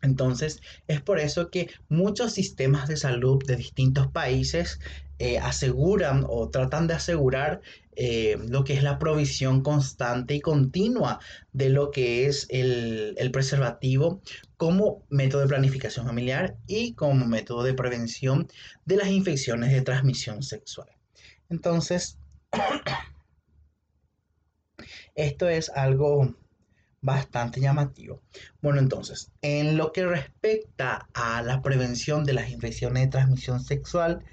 entonces, 0.01 0.61
es 0.87 1.01
por 1.01 1.19
eso 1.19 1.49
que 1.49 1.69
muchos 1.89 2.33
sistemas 2.33 2.87
de 2.87 2.97
salud 2.97 3.43
de 3.45 3.55
distintos 3.55 4.07
países 4.07 4.79
eh, 5.19 5.37
aseguran 5.37 6.25
o 6.27 6.49
tratan 6.49 6.87
de 6.87 6.95
asegurar 6.95 7.61
eh, 7.95 8.37
lo 8.47 8.63
que 8.63 8.73
es 8.73 8.81
la 8.81 8.97
provisión 8.97 9.61
constante 9.61 10.33
y 10.33 10.41
continua 10.41 11.19
de 11.53 11.69
lo 11.69 11.91
que 11.91 12.25
es 12.25 12.47
el, 12.49 13.13
el, 13.17 13.31
preservativo 13.31 14.21
como 14.57 15.03
método 15.09 15.41
de 15.41 15.47
planificación 15.47 16.07
familiar 16.07 16.55
y 16.65 16.93
como 16.93 17.27
método 17.27 17.63
de 17.63 17.75
prevención 17.75 18.47
de 18.85 18.95
las 18.95 19.09
infecciones 19.09 19.71
de 19.71 19.81
transmisión 19.81 20.41
sexual. 20.41 20.89
Entonces, 21.49 22.17
esto 25.15 25.49
es 25.49 25.69
algo 25.69 26.33
bastante 27.01 27.59
llamativo. 27.59 28.21
Bueno, 28.61 28.79
entonces, 28.79 29.31
en 29.41 29.77
lo 29.77 29.91
que 29.91 30.05
respecta 30.05 31.07
a 31.13 31.41
la 31.41 31.61
prevención 31.61 32.23
de 32.23 32.33
las 32.33 32.51
infecciones 32.51 33.03
de 33.03 33.09
transmisión 33.09 33.59
sexual, 33.59 34.23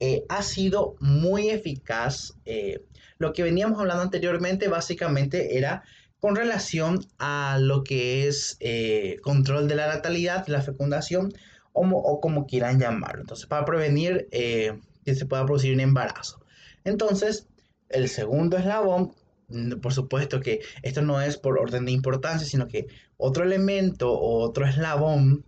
eh, 0.00 0.24
ha 0.28 0.42
sido 0.42 0.96
muy 1.00 1.50
eficaz. 1.50 2.34
Eh, 2.46 2.82
lo 3.18 3.32
que 3.32 3.42
veníamos 3.42 3.78
hablando 3.78 4.02
anteriormente 4.02 4.68
básicamente 4.68 5.58
era 5.58 5.84
con 6.18 6.34
relación 6.34 7.06
a 7.18 7.58
lo 7.60 7.84
que 7.84 8.26
es 8.26 8.56
eh, 8.60 9.18
control 9.22 9.68
de 9.68 9.76
la 9.76 9.86
natalidad, 9.86 10.46
la 10.48 10.62
fecundación 10.62 11.32
o, 11.72 11.86
o, 11.86 12.20
como 12.20 12.46
quieran 12.46 12.80
llamarlo. 12.80 13.20
Entonces, 13.20 13.46
para 13.46 13.66
prevenir 13.66 14.28
que 14.30 15.14
se 15.14 15.26
pueda 15.26 15.44
producir 15.44 15.74
un 15.74 15.80
embarazo. 15.80 16.40
Entonces, 16.84 17.46
el 17.90 18.08
segundo 18.08 18.56
eslabón 18.56 19.12
por 19.80 19.92
supuesto 19.92 20.40
que 20.40 20.60
esto 20.82 21.02
no 21.02 21.20
es 21.20 21.36
por 21.36 21.58
orden 21.58 21.84
de 21.84 21.92
importancia, 21.92 22.46
sino 22.46 22.68
que 22.68 22.86
otro 23.16 23.44
elemento 23.44 24.12
o 24.12 24.40
otro 24.40 24.66
eslabón 24.66 25.44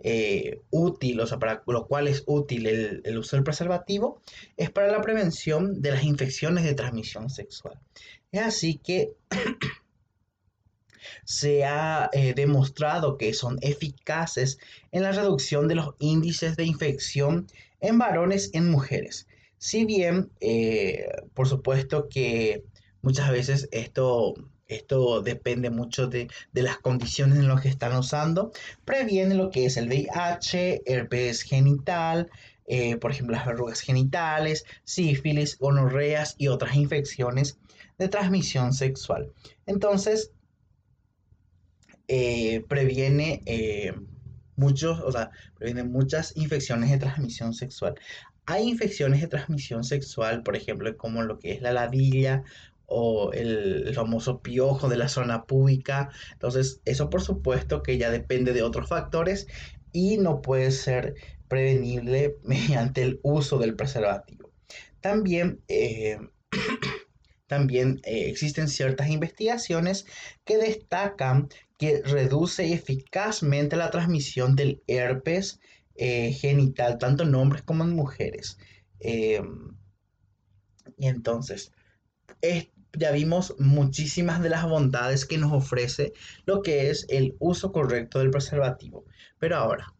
eh, 0.00 0.60
útil, 0.70 1.20
o 1.20 1.26
sea, 1.26 1.38
para 1.38 1.62
lo 1.66 1.86
cual 1.88 2.06
es 2.06 2.22
útil 2.26 2.66
el, 2.66 3.18
uso 3.18 3.36
del 3.36 3.44
preservativo, 3.44 4.22
es 4.56 4.70
para 4.70 4.92
la 4.92 5.00
prevención 5.00 5.82
de 5.82 5.90
las 5.90 6.04
infecciones 6.04 6.64
de 6.64 6.74
transmisión 6.74 7.30
sexual. 7.30 7.80
Es 8.30 8.42
así 8.42 8.78
que 8.78 9.14
se 11.24 11.64
ha 11.64 12.10
eh, 12.12 12.32
demostrado 12.34 13.18
que 13.18 13.34
son 13.34 13.58
eficaces 13.60 14.58
en 14.92 15.02
la 15.02 15.12
reducción 15.12 15.66
de 15.66 15.74
los 15.74 15.94
índices 15.98 16.56
de 16.56 16.64
infección 16.64 17.48
en 17.80 17.98
varones 17.98 18.50
en 18.52 18.70
mujeres. 18.70 19.26
Si 19.58 19.84
bien, 19.84 20.30
eh, 20.40 21.08
por 21.34 21.48
supuesto 21.48 22.08
que 22.08 22.64
Muchas 23.08 23.30
veces 23.30 23.70
esto, 23.72 24.34
esto 24.66 25.22
depende 25.22 25.70
mucho 25.70 26.08
de, 26.08 26.28
las 26.52 26.76
condiciones 26.76 27.38
en 27.38 27.48
las 27.48 27.62
que 27.62 27.70
están 27.70 27.96
usando. 27.96 28.52
Previene 28.84 29.34
lo 29.34 29.48
que 29.48 29.64
es 29.64 29.78
el 29.78 29.88
VIH, 29.88 30.82
herpes 30.84 31.40
genital, 31.40 32.28
eh, 32.66 32.98
por 32.98 33.10
ejemplo 33.10 33.34
las 33.34 33.46
verrugas 33.46 33.80
genitales, 33.80 34.66
sífilis, 34.84 35.56
gonorreas 35.56 36.34
y 36.36 36.48
otras 36.48 36.76
infecciones 36.76 37.58
de 37.96 38.10
transmisión 38.10 38.74
sexual. 38.74 39.32
Entonces, 39.64 40.32
eh, 42.08 42.62
previene 42.68 43.40
eh, 43.46 43.94
muchos, 44.54 45.00
o 45.00 45.10
sea, 45.10 45.30
previene 45.54 45.82
muchas 45.84 46.36
infecciones 46.36 46.90
de 46.90 46.98
transmisión 46.98 47.54
sexual. 47.54 47.94
Hay 48.50 48.66
infecciones 48.66 49.20
de 49.20 49.28
transmisión 49.28 49.84
sexual, 49.84 50.42
por 50.42 50.56
ejemplo, 50.56 50.96
como 50.96 51.22
lo 51.22 51.38
que 51.38 51.52
es 51.52 51.60
la 51.60 51.70
ladilla 51.70 52.44
o 52.88 53.32
el, 53.32 53.94
famoso 53.94 54.40
piojo 54.40 54.88
de 54.88 54.96
la 54.96 55.08
zona 55.08 55.44
pública. 55.44 56.10
Entonces, 56.32 56.80
eso 56.84 57.10
por 57.10 57.22
supuesto 57.22 57.82
que 57.82 57.98
ya 57.98 58.10
depende 58.10 58.52
de 58.52 58.62
otros 58.62 58.88
factores 58.88 59.46
y 59.92 60.16
no 60.16 60.42
puede 60.42 60.70
ser 60.72 61.14
prevenible 61.48 62.36
mediante 62.42 63.02
el 63.02 63.20
uso 63.22 63.58
del 63.58 63.76
preservativo. 63.76 64.50
También, 65.00 65.60
eh, 65.68 66.18
también 67.46 68.00
eh, 68.04 68.28
existen 68.28 68.68
ciertas 68.68 69.08
investigaciones 69.08 70.06
que 70.44 70.56
destacan 70.56 71.48
que 71.78 72.02
reduce 72.02 72.72
eficazmente 72.72 73.76
la 73.76 73.90
transmisión 73.90 74.56
del 74.56 74.82
herpes 74.88 75.60
eh, 75.94 76.32
genital, 76.32 76.98
tanto 76.98 77.22
en 77.22 77.34
hombres 77.34 77.62
como 77.62 77.84
en 77.84 77.94
mujeres. 77.94 78.58
Em, 78.98 79.76
y 80.96 81.06
entonces, 81.06 81.72
ya 82.98 83.12
vimos 83.12 83.54
muchísimas 83.58 84.42
de 84.42 84.50
las 84.50 84.64
bondades 84.64 85.24
que 85.24 85.38
nos 85.38 85.52
ofrece 85.52 86.12
lo 86.44 86.62
que 86.62 86.90
es 86.90 87.06
el 87.08 87.36
uso 87.38 87.72
correcto 87.72 88.18
del 88.18 88.30
preservativo. 88.30 89.04
Pero 89.38 89.56
ahora, 89.56 89.94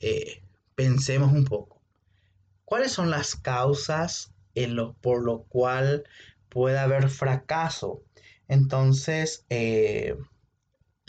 eh, 0.00 0.42
pensemos 0.74 1.32
un 1.32 1.44
poco. 1.44 1.80
¿Cuáles 2.64 2.92
son 2.92 3.10
las 3.10 3.34
causas 3.34 4.32
en 4.54 4.76
lo, 4.76 4.94
por 4.94 5.24
lo 5.24 5.42
cual 5.44 6.04
puede 6.48 6.78
haber 6.78 7.08
fracaso? 7.08 8.02
Entonces, 8.48 9.44
eh, 9.48 10.16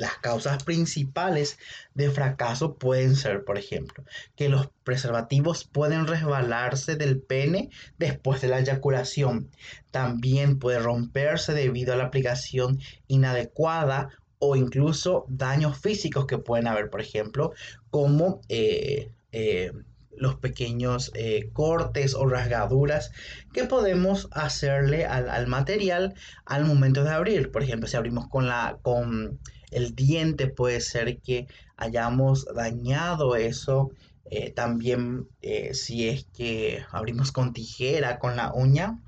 las 0.02 0.18
causas 0.18 0.64
principales 0.64 1.60
de 1.94 2.10
fracaso 2.10 2.76
pueden 2.76 3.16
ser, 3.16 3.44
por 3.46 3.60
ejemplo, 3.60 4.04
que 4.36 4.50
los 4.50 4.72
preservativos 4.84 5.64
pueden 5.64 6.08
resbalarse 6.08 6.96
del 6.96 7.22
pene 7.22 7.70
después 8.00 8.42
de 8.42 8.48
la 8.48 8.60
eyaculación. 8.60 9.52
También 9.92 10.58
puede 10.58 10.80
romperse 10.80 11.54
debido 11.54 11.94
a 11.94 11.98
la 11.98 12.06
aplicación 12.06 12.80
inadecuada 13.08 14.10
o 14.40 14.56
incluso 14.56 15.26
daños 15.30 15.78
físicos 15.78 16.26
que 16.26 16.40
pueden 16.40 16.66
haber, 16.66 16.90
por 16.90 17.02
ejemplo, 17.02 17.54
como 17.92 18.42
eh, 18.50 19.12
eh, 19.32 19.72
los 20.18 20.36
pequeños 20.36 21.12
eh, 21.16 21.50
cortes 21.54 22.14
o 22.14 22.26
rasgaduras 22.28 23.12
que 23.54 23.64
podemos 23.64 24.28
hacerle 24.32 25.06
al, 25.06 25.30
al, 25.30 25.48
material 25.48 26.14
al 26.46 26.66
momento 26.66 27.04
de 27.04 27.12
abrir. 27.12 27.52
Por 27.52 27.64
ejemplo, 27.64 27.88
si 27.88 27.98
abrimos 27.98 28.28
con 28.28 28.48
la 28.48 28.78
con 28.82 29.40
el 29.72 29.96
diente 29.96 30.48
puede 30.48 30.82
ser 30.82 31.20
que 31.22 31.48
hayamos 31.78 32.46
dañado 32.54 33.36
eso. 33.36 33.92
Eh, 34.26 34.52
también 34.52 35.28
eh, 35.42 35.74
si 35.74 36.08
es 36.08 36.26
que 36.26 36.86
abrimos 36.92 37.32
con 37.32 37.54
tijera, 37.54 38.20
con 38.20 38.36
la 38.38 38.54
uña, 38.54 39.02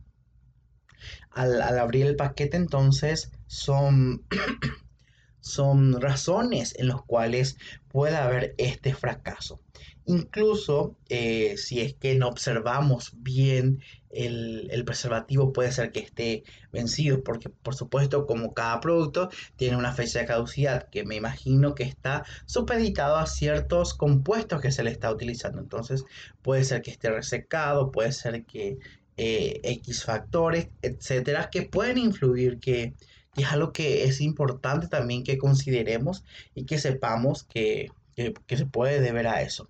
al, 1.32 1.62
abrir 1.62 2.08
el 2.08 2.16
paquete 2.16 2.58
entonces 2.58 3.32
son, 3.48 4.26
son 5.40 6.02
razones 6.02 6.76
en 6.78 6.88
las 6.90 7.02
cuales 7.04 7.58
puede 7.88 8.18
haber 8.18 8.56
este 8.58 8.94
fracaso. 8.94 9.62
Incluso 10.06 10.98
eh, 11.10 11.56
si 11.58 11.80
es 11.80 11.94
que 11.94 12.16
no 12.16 12.28
observamos 12.28 13.14
bien 13.16 13.82
el, 14.10 14.84
preservativo 14.86 15.54
puede 15.54 15.72
ser 15.72 15.92
que 15.92 16.02
esté 16.02 16.44
vencido, 16.72 17.24
porque 17.24 17.50
por 17.50 17.76
supuesto 17.76 18.26
como 18.26 18.54
cada 18.54 18.80
producto 18.80 19.30
tiene 19.56 19.78
una 19.78 19.94
fecha 19.94 20.20
de 20.20 20.26
caducidad 20.26 20.90
que 20.90 21.06
me 21.06 21.16
imagino 21.16 21.74
que 21.74 21.84
está 21.84 22.26
supeditado 22.46 23.16
a 23.18 23.28
ciertos 23.28 23.94
compuestos 23.94 24.62
que 24.62 24.72
se 24.72 24.84
le 24.84 24.92
está 24.92 25.12
utilizando. 25.12 25.60
Entonces 25.60 26.04
puede 26.42 26.64
ser 26.64 26.82
que 26.82 26.92
esté 26.92 27.10
resecado, 27.10 27.92
puede 27.92 28.12
ser 28.12 28.46
que 28.46 28.78
eh, 29.18 29.62
X 29.64 30.04
factores, 30.04 30.70
etcétera, 30.82 31.50
que 31.50 31.64
pueden 31.64 31.98
influir, 31.98 32.60
que, 32.60 32.94
que, 33.36 33.44
es 33.44 33.52
algo 33.52 33.72
que 33.72 34.04
es 34.06 34.22
importante 34.22 34.88
también 34.88 35.24
que 35.24 35.38
consideremos 35.38 36.24
y 36.56 36.66
que 36.66 36.80
sepamos 36.80 37.44
que 37.44 37.92
que, 38.16 38.58
se 38.58 38.66
puede 38.66 39.02
deber 39.02 39.28
a 39.28 39.42
eso. 39.42 39.70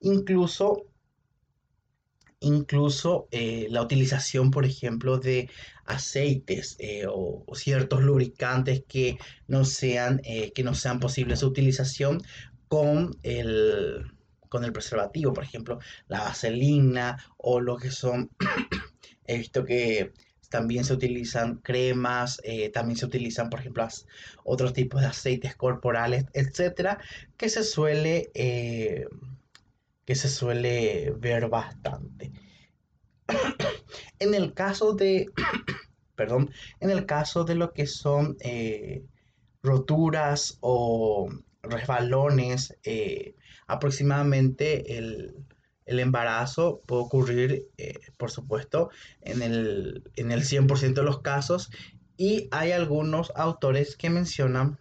Incluso 0.00 0.86
incluso 2.40 3.26
eh, 3.30 3.68
la 3.70 3.80
utilización, 3.80 4.50
por 4.50 4.66
ejemplo, 4.66 5.18
de 5.18 5.48
aceites 5.86 6.76
eh, 6.78 7.06
o, 7.08 7.44
ciertos 7.54 8.02
lubricantes 8.02 8.84
que 8.86 9.18
no 9.46 9.64
sean, 9.64 10.20
eh, 10.24 10.52
que 10.52 10.62
no 10.62 10.74
sean 10.74 11.00
posibles 11.00 11.40
su 11.40 11.46
utilización 11.46 12.22
con 12.68 13.18
el, 13.22 14.12
con 14.50 14.64
el 14.64 14.72
preservativo, 14.72 15.32
por 15.32 15.44
ejemplo, 15.44 15.78
la 16.06 16.20
vaselina 16.20 17.16
o 17.38 17.60
lo 17.60 17.76
que 17.76 17.90
son, 17.90 18.30
he 19.26 19.38
visto 19.38 19.64
que 19.64 20.12
también 20.48 20.84
se 20.84 20.94
utilizan 20.94 21.56
cremas, 21.56 22.40
eh, 22.44 22.70
también 22.70 22.96
se 22.96 23.06
utilizan, 23.06 23.50
por 23.50 23.60
ejemplo, 23.60 23.86
otros 24.44 24.72
tipos 24.72 25.00
de 25.00 25.08
aceites 25.08 25.56
corporales, 25.56 26.26
etcétera, 26.32 26.98
que 27.36 27.48
se 27.48 27.64
suele, 27.64 28.30
eh, 28.34 29.06
que 30.04 30.14
se 30.14 30.28
suele 30.28 31.12
ver 31.18 31.48
bastante. 31.48 32.32
en 34.18 34.34
el 34.34 34.54
caso 34.54 34.94
de, 34.94 35.30
perdón, 36.16 36.50
en 36.80 36.90
el 36.90 37.06
caso 37.06 37.44
de 37.44 37.54
lo 37.54 37.72
que 37.72 37.86
son 37.86 38.36
eh, 38.40 39.04
roturas 39.62 40.58
o 40.60 41.28
resbalones, 41.62 42.76
aproximadamente 43.66 44.98
el 44.98 45.34
el 45.86 46.00
embarazo 46.00 46.80
puede 46.86 47.02
ocurrir, 47.02 47.68
eh, 47.78 47.98
por 48.16 48.30
supuesto, 48.30 48.90
en 49.20 49.42
el, 49.42 50.02
en 50.16 50.32
el 50.32 50.42
100% 50.44 50.94
de 50.94 51.02
los 51.02 51.20
casos. 51.20 51.70
Y 52.16 52.48
hay 52.52 52.72
algunos 52.72 53.32
autores 53.34 53.96
que 53.96 54.10
mencionan 54.10 54.78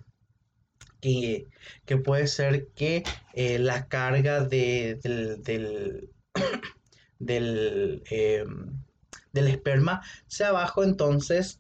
que, 1.02 1.48
puede 2.04 2.28
ser 2.28 2.68
que 2.76 3.04
eh, 3.34 3.60
la 3.60 3.88
carga 3.88 4.46
de, 4.46 5.00
del, 5.04 5.44
del, 5.44 6.10
del, 7.20 8.04
em, 8.10 8.84
del 9.34 9.48
esperma 9.48 10.02
sea 10.28 10.52
bajo, 10.52 10.84
entonces 10.84 11.60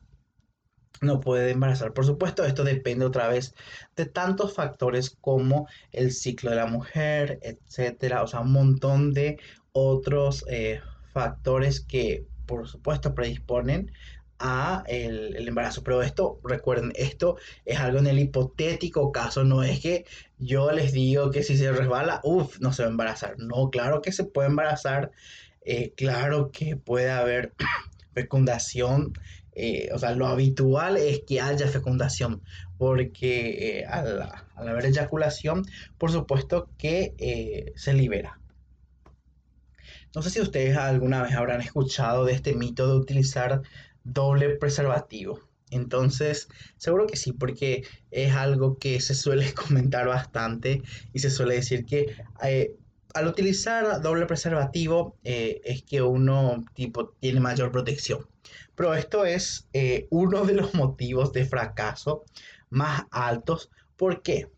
no 1.04 1.20
puede 1.20 1.52
embarazar. 1.52 1.94
Por 1.94 2.06
supuesto, 2.06 2.44
esto 2.46 2.63
depende 2.63 3.06
otra 3.06 3.28
vez 3.28 3.54
de 3.96 4.06
tantos 4.06 4.54
factores 4.54 5.12
como 5.22 5.68
el 5.92 6.12
ciclo 6.12 6.50
de 6.52 6.58
la 6.58 6.66
mujer, 6.66 7.39
etcétera. 7.42 8.24
O 8.24 8.28
sea, 8.28 8.42
un 8.42 8.52
montón 8.52 9.13
de 9.13 9.39
otros 9.72 10.46
eh, 10.50 10.82
factores 11.13 11.82
que, 11.82 12.26
por 12.46 12.68
supuesto, 12.68 13.13
predisponen 13.16 13.92
a 14.39 14.84
el, 14.88 15.48
embarazo. 15.48 15.84
Pero 15.84 16.02
esto, 16.02 16.39
recuerden, 16.44 16.92
esto 16.96 17.38
es 17.66 17.80
algo 17.80 18.00
en 18.00 18.08
el 18.08 18.20
hipotético 18.20 19.12
caso. 19.12 19.44
No 19.44 19.63
es 19.63 19.80
que 19.80 20.06
yo 20.38 20.72
les 20.72 20.92
digo 20.92 21.32
que 21.32 21.44
si 21.44 21.58
se 21.58 21.72
resbala, 21.72 22.20
uff, 22.24 22.60
no 22.60 22.74
se 22.74 22.84
va 22.84 22.89
a 22.89 22.92
embarazar. 22.92 23.36
No, 23.38 23.70
claro 23.70 24.02
que 24.02 24.12
se 24.12 24.26
puede 24.26 24.50
embarazar. 24.50 25.12
Eh, 25.66 25.94
claro 25.96 26.52
que 26.52 26.76
puede 26.76 27.10
haber 27.10 27.54
fecundación 28.13 29.13
eh, 29.56 29.89
o 29.94 30.00
sea, 30.00 30.16
lo 30.16 30.28
habitual 30.28 30.98
es 30.98 31.22
que 31.22 31.42
haya 31.42 31.68
fecundación, 31.68 32.42
porque 32.78 33.80
eh, 33.80 33.86
al, 33.86 34.30
haber 34.56 34.86
eyaculación, 34.86 35.66
por 35.98 36.12
supuesto 36.12 36.70
que 36.78 37.13
eh, 37.18 37.74
se 37.76 37.94
libera. 37.94 38.39
No 40.16 40.22
sé 40.22 40.30
si 40.30 40.42
ustedes 40.42 40.78
alguna 40.78 41.24
vez 41.24 41.34
habrán 41.34 41.62
escuchado 41.62 42.26
de 42.26 42.34
este 42.34 42.54
mito 42.54 42.88
de 42.88 43.00
utilizar 43.00 43.62
doble 44.04 44.50
preservativo. 44.58 45.39
Entonces, 45.72 46.50
seguro 46.78 47.08
que 47.08 47.18
sí, 47.18 47.32
porque 47.32 47.84
es 48.12 48.34
algo 48.34 48.78
que 48.78 49.00
se 49.02 49.16
suele 49.16 49.54
comentar 49.56 50.08
bastante 50.08 50.84
y 51.13 51.20
se 51.20 51.32
suele 51.32 51.56
decir 51.56 51.86
que 51.86 52.16
al 53.13 53.28
utilizar 53.28 54.02
doble 54.02 54.26
preservativo 54.26 55.17
es 55.23 55.84
que 55.84 56.02
uno 56.02 56.63
tipo 56.73 57.10
tiene 57.19 57.39
mayor 57.39 57.71
protección. 57.71 58.28
Pero 58.76 58.95
esto 58.95 59.26
es 59.26 59.67
eh, 59.73 60.08
uno 60.10 60.45
de 60.45 60.56
los 60.56 60.73
motivos 60.73 61.32
de 61.34 61.45
fracaso 61.45 62.23
más 62.69 63.04
altos. 63.12 63.69
¿Por 63.97 64.21
qué? 64.21 64.49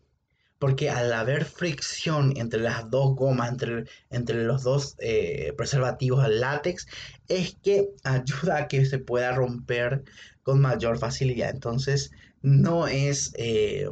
Porque 0.58 0.88
al 0.88 1.12
haber 1.12 1.44
fricción 1.44 2.32
entre 2.36 2.60
las 2.60 2.90
dos 2.90 3.14
gomas, 3.14 3.50
entre, 3.50 3.84
entre 4.10 4.44
los 4.44 4.62
dos 4.62 4.96
eh, 5.00 5.52
preservativos 5.56 6.24
al 6.24 6.40
látex, 6.40 6.86
es 7.28 7.56
que 7.62 7.90
ayuda 8.04 8.58
a 8.58 8.68
que 8.68 8.86
se 8.86 8.98
pueda 8.98 9.32
romper 9.32 10.04
con 10.42 10.60
mayor 10.60 10.98
facilidad. 10.98 11.50
Entonces, 11.50 12.10
no 12.40 12.88
es, 12.88 13.32
eh, 13.36 13.88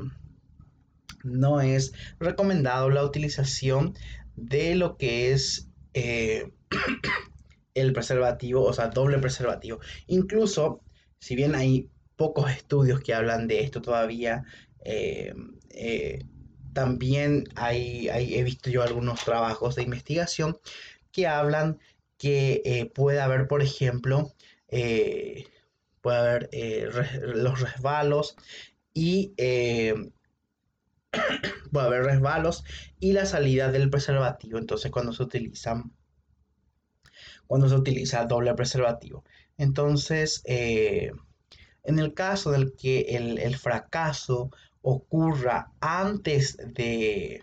no 1.22 1.60
es 1.60 1.92
recomendado 2.18 2.88
la 2.88 3.04
utilización 3.04 3.94
de 4.36 4.74
lo 4.74 4.96
que 4.96 5.32
es 5.32 5.68
el 7.74 7.92
preservativo, 7.92 8.64
o 8.64 8.72
sea, 8.72 8.88
doble 8.88 9.18
preservativo. 9.18 9.80
Incluso, 10.06 10.80
si 11.18 11.36
bien 11.36 11.54
hay 11.54 11.88
pocos 12.16 12.50
estudios 12.50 13.00
que 13.00 13.14
hablan 13.14 13.48
de 13.48 13.60
esto 13.60 13.82
todavía, 13.82 14.44
eh, 14.84 15.34
eh, 15.70 16.24
también 16.72 17.44
hay, 17.54 18.08
he 18.08 18.42
visto 18.42 18.70
yo 18.70 18.82
algunos 18.82 19.24
trabajos 19.24 19.74
de 19.76 19.82
investigación 19.82 20.58
que 21.12 21.26
hablan 21.26 21.78
que 22.18 22.62
eh, 22.64 22.86
puede 22.86 23.20
haber, 23.20 23.46
por 23.46 23.62
ejemplo, 23.62 24.32
puede 26.00 26.18
haber 26.18 26.50
los 27.22 27.60
resbalos 27.60 28.36
y 28.92 29.32
puede 31.72 31.86
haber 31.86 32.04
resbalos 32.04 32.64
y 33.00 33.12
la 33.12 33.26
salida 33.26 33.70
del 33.70 33.90
preservativo. 33.90 34.58
Entonces, 34.58 34.90
cuando 34.90 35.12
se 35.12 35.22
utilizan 35.22 35.92
cuando 37.46 37.68
se 37.68 37.74
utiliza 37.74 38.24
doble 38.24 38.54
preservativo. 38.54 39.24
Entonces, 39.58 40.42
eh, 40.44 41.12
En 41.84 41.98
el 41.98 42.14
caso 42.14 42.50
del 42.50 42.74
que 42.74 43.00
el, 43.10 43.56
fracaso 43.58 44.50
ocurra 44.80 45.70
antes 45.80 46.56
de, 46.56 47.42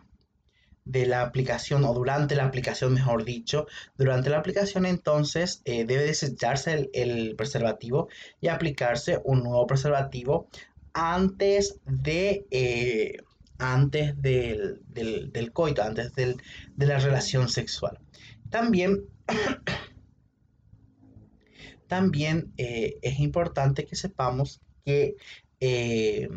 de 0.85 1.05
la 1.05 1.21
aplicación 1.21 1.85
o 1.85 1.93
durante 1.93 2.35
la 2.35 2.45
aplicación, 2.45 2.93
mejor 2.93 3.23
dicho, 3.23 3.67
durante 3.97 4.31
la 4.31 4.39
aplicación 4.39 4.85
entonces 4.87 5.61
eh, 5.65 5.85
debe 5.85 6.05
desecharse 6.05 6.89
el, 6.93 7.35
preservativo 7.35 8.09
y 8.41 8.47
aplicarse 8.47 9.21
un 9.23 9.43
nuevo 9.43 9.67
preservativo 9.67 10.47
antes 10.93 11.79
de 11.85 12.45
eh, 12.49 13.17
antes 13.61 14.19
del, 14.21 14.81
coito, 15.53 15.83
antes 15.83 16.13
de 16.15 16.35
la 16.77 16.97
relación 16.97 17.47
sexual. 17.47 17.99
También 18.49 19.05
también 21.91 22.53
eh, 22.55 22.99
es 23.01 23.19
importante 23.19 23.85
que 23.85 23.97
sepamos 23.97 24.61
que, 24.85 25.15
eh, 25.59 26.29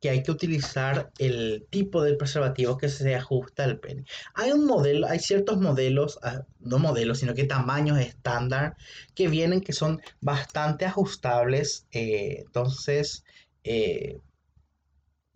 que 0.00 0.08
hay 0.08 0.22
que 0.22 0.30
utilizar 0.30 1.10
el 1.18 1.66
tipo 1.68 2.00
de 2.00 2.14
preservativo 2.14 2.78
que 2.78 2.88
se 2.88 3.16
ajusta 3.16 3.64
al 3.64 3.80
pene. 3.80 4.04
Hay 4.34 4.52
un 4.52 4.64
modelo, 4.64 5.08
hay 5.08 5.18
ciertos 5.18 5.58
modelos, 5.60 6.20
ah, 6.22 6.42
no 6.60 6.78
modelos, 6.78 7.18
sino 7.18 7.34
que 7.34 7.42
tamaños 7.42 7.98
estándar 7.98 8.76
que 9.16 9.26
vienen 9.26 9.62
que 9.62 9.72
son 9.72 10.00
bastante 10.20 10.84
ajustables. 10.84 11.88
Eh, 11.90 12.44
entonces, 12.46 13.24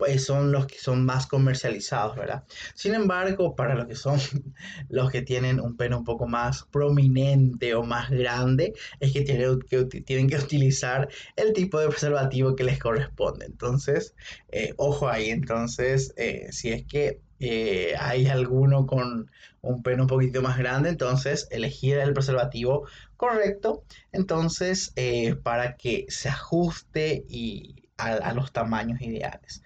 pues 0.00 0.24
son 0.24 0.50
los 0.50 0.66
que 0.66 0.78
son 0.78 1.04
más 1.04 1.26
comercializados, 1.26 2.16
¿verdad? 2.16 2.44
Sin 2.74 2.94
embargo, 2.94 3.54
para 3.54 3.74
los 3.74 3.86
que 3.86 3.94
son 3.94 4.18
los 4.88 5.10
que 5.10 5.20
tienen 5.20 5.60
un 5.60 5.76
pene 5.76 5.94
un 5.94 6.04
poco 6.04 6.26
más 6.26 6.64
prominente 6.72 7.74
o 7.74 7.82
más 7.82 8.08
grande, 8.08 8.72
es 8.98 9.12
que 9.12 9.20
tienen 9.20 9.60
que, 9.60 9.84
tienen 9.84 10.26
que 10.26 10.36
utilizar 10.36 11.10
el 11.36 11.52
tipo 11.52 11.78
de 11.78 11.88
preservativo 11.88 12.56
que 12.56 12.64
les 12.64 12.78
corresponde. 12.78 13.44
Entonces, 13.44 14.14
eh, 14.48 14.72
ojo 14.78 15.06
ahí, 15.06 15.28
entonces, 15.28 16.14
eh, 16.16 16.48
si 16.50 16.70
es 16.72 16.86
que 16.86 17.20
eh, 17.38 17.92
hay 17.98 18.26
alguno 18.26 18.86
con 18.86 19.30
un 19.60 19.82
pene 19.82 20.00
un 20.00 20.08
poquito 20.08 20.40
más 20.40 20.56
grande, 20.56 20.88
entonces 20.88 21.46
elegir 21.50 21.98
el 21.98 22.14
preservativo 22.14 22.86
correcto, 23.18 23.84
entonces, 24.12 24.94
para 25.42 25.76
que 25.76 26.06
se 26.08 26.30
ajuste 26.30 27.26
y 27.28 27.76
a 27.98 28.32
los 28.32 28.50
tamaños 28.50 29.02
ideales. 29.02 29.62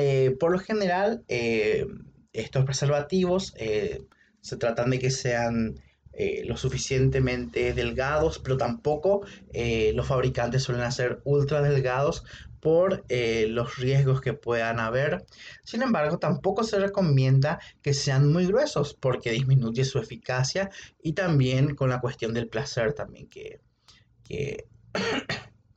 Eh, 0.00 0.36
por 0.38 0.52
lo 0.52 0.60
general, 0.60 1.24
eh, 1.26 1.84
estos 2.32 2.64
preservativos 2.64 3.52
eh, 3.56 4.04
se 4.40 4.56
tratan 4.56 4.90
de 4.90 4.98
que 4.98 5.10
sean 5.10 5.80
lo 6.46 6.56
suficientemente 6.56 7.72
delgados, 7.74 8.40
pero 8.40 8.56
tampoco 8.56 9.24
los 9.94 10.04
fabricantes 10.04 10.64
suelen 10.64 10.82
hacer 10.82 11.20
ultra 11.22 11.62
delgados 11.62 12.24
por 12.60 13.04
los 13.08 13.76
riesgos 13.76 14.20
que 14.20 14.32
puedan 14.32 14.80
haber. 14.80 15.24
Sin 15.62 15.80
embargo, 15.80 16.18
tampoco 16.18 16.64
se 16.64 16.80
recomienda 16.80 17.60
que 17.82 17.94
sean 17.94 18.32
muy 18.32 18.46
gruesos 18.46 18.94
porque 18.94 19.30
disminuye 19.30 19.84
su 19.84 20.00
eficacia 20.00 20.70
y 21.00 21.12
también 21.12 21.76
con 21.76 21.88
la 21.88 22.00
cuestión 22.00 22.34
del 22.34 22.48
placer 22.48 22.94
también 22.94 23.28
que, 23.28 23.60
que 24.24 24.66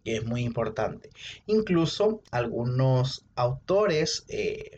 que 0.03 0.17
es 0.17 0.25
muy 0.25 0.41
importante. 0.43 1.09
Incluso 1.45 2.21
algunos 2.31 3.25
autores 3.35 4.25
eh, 4.27 4.77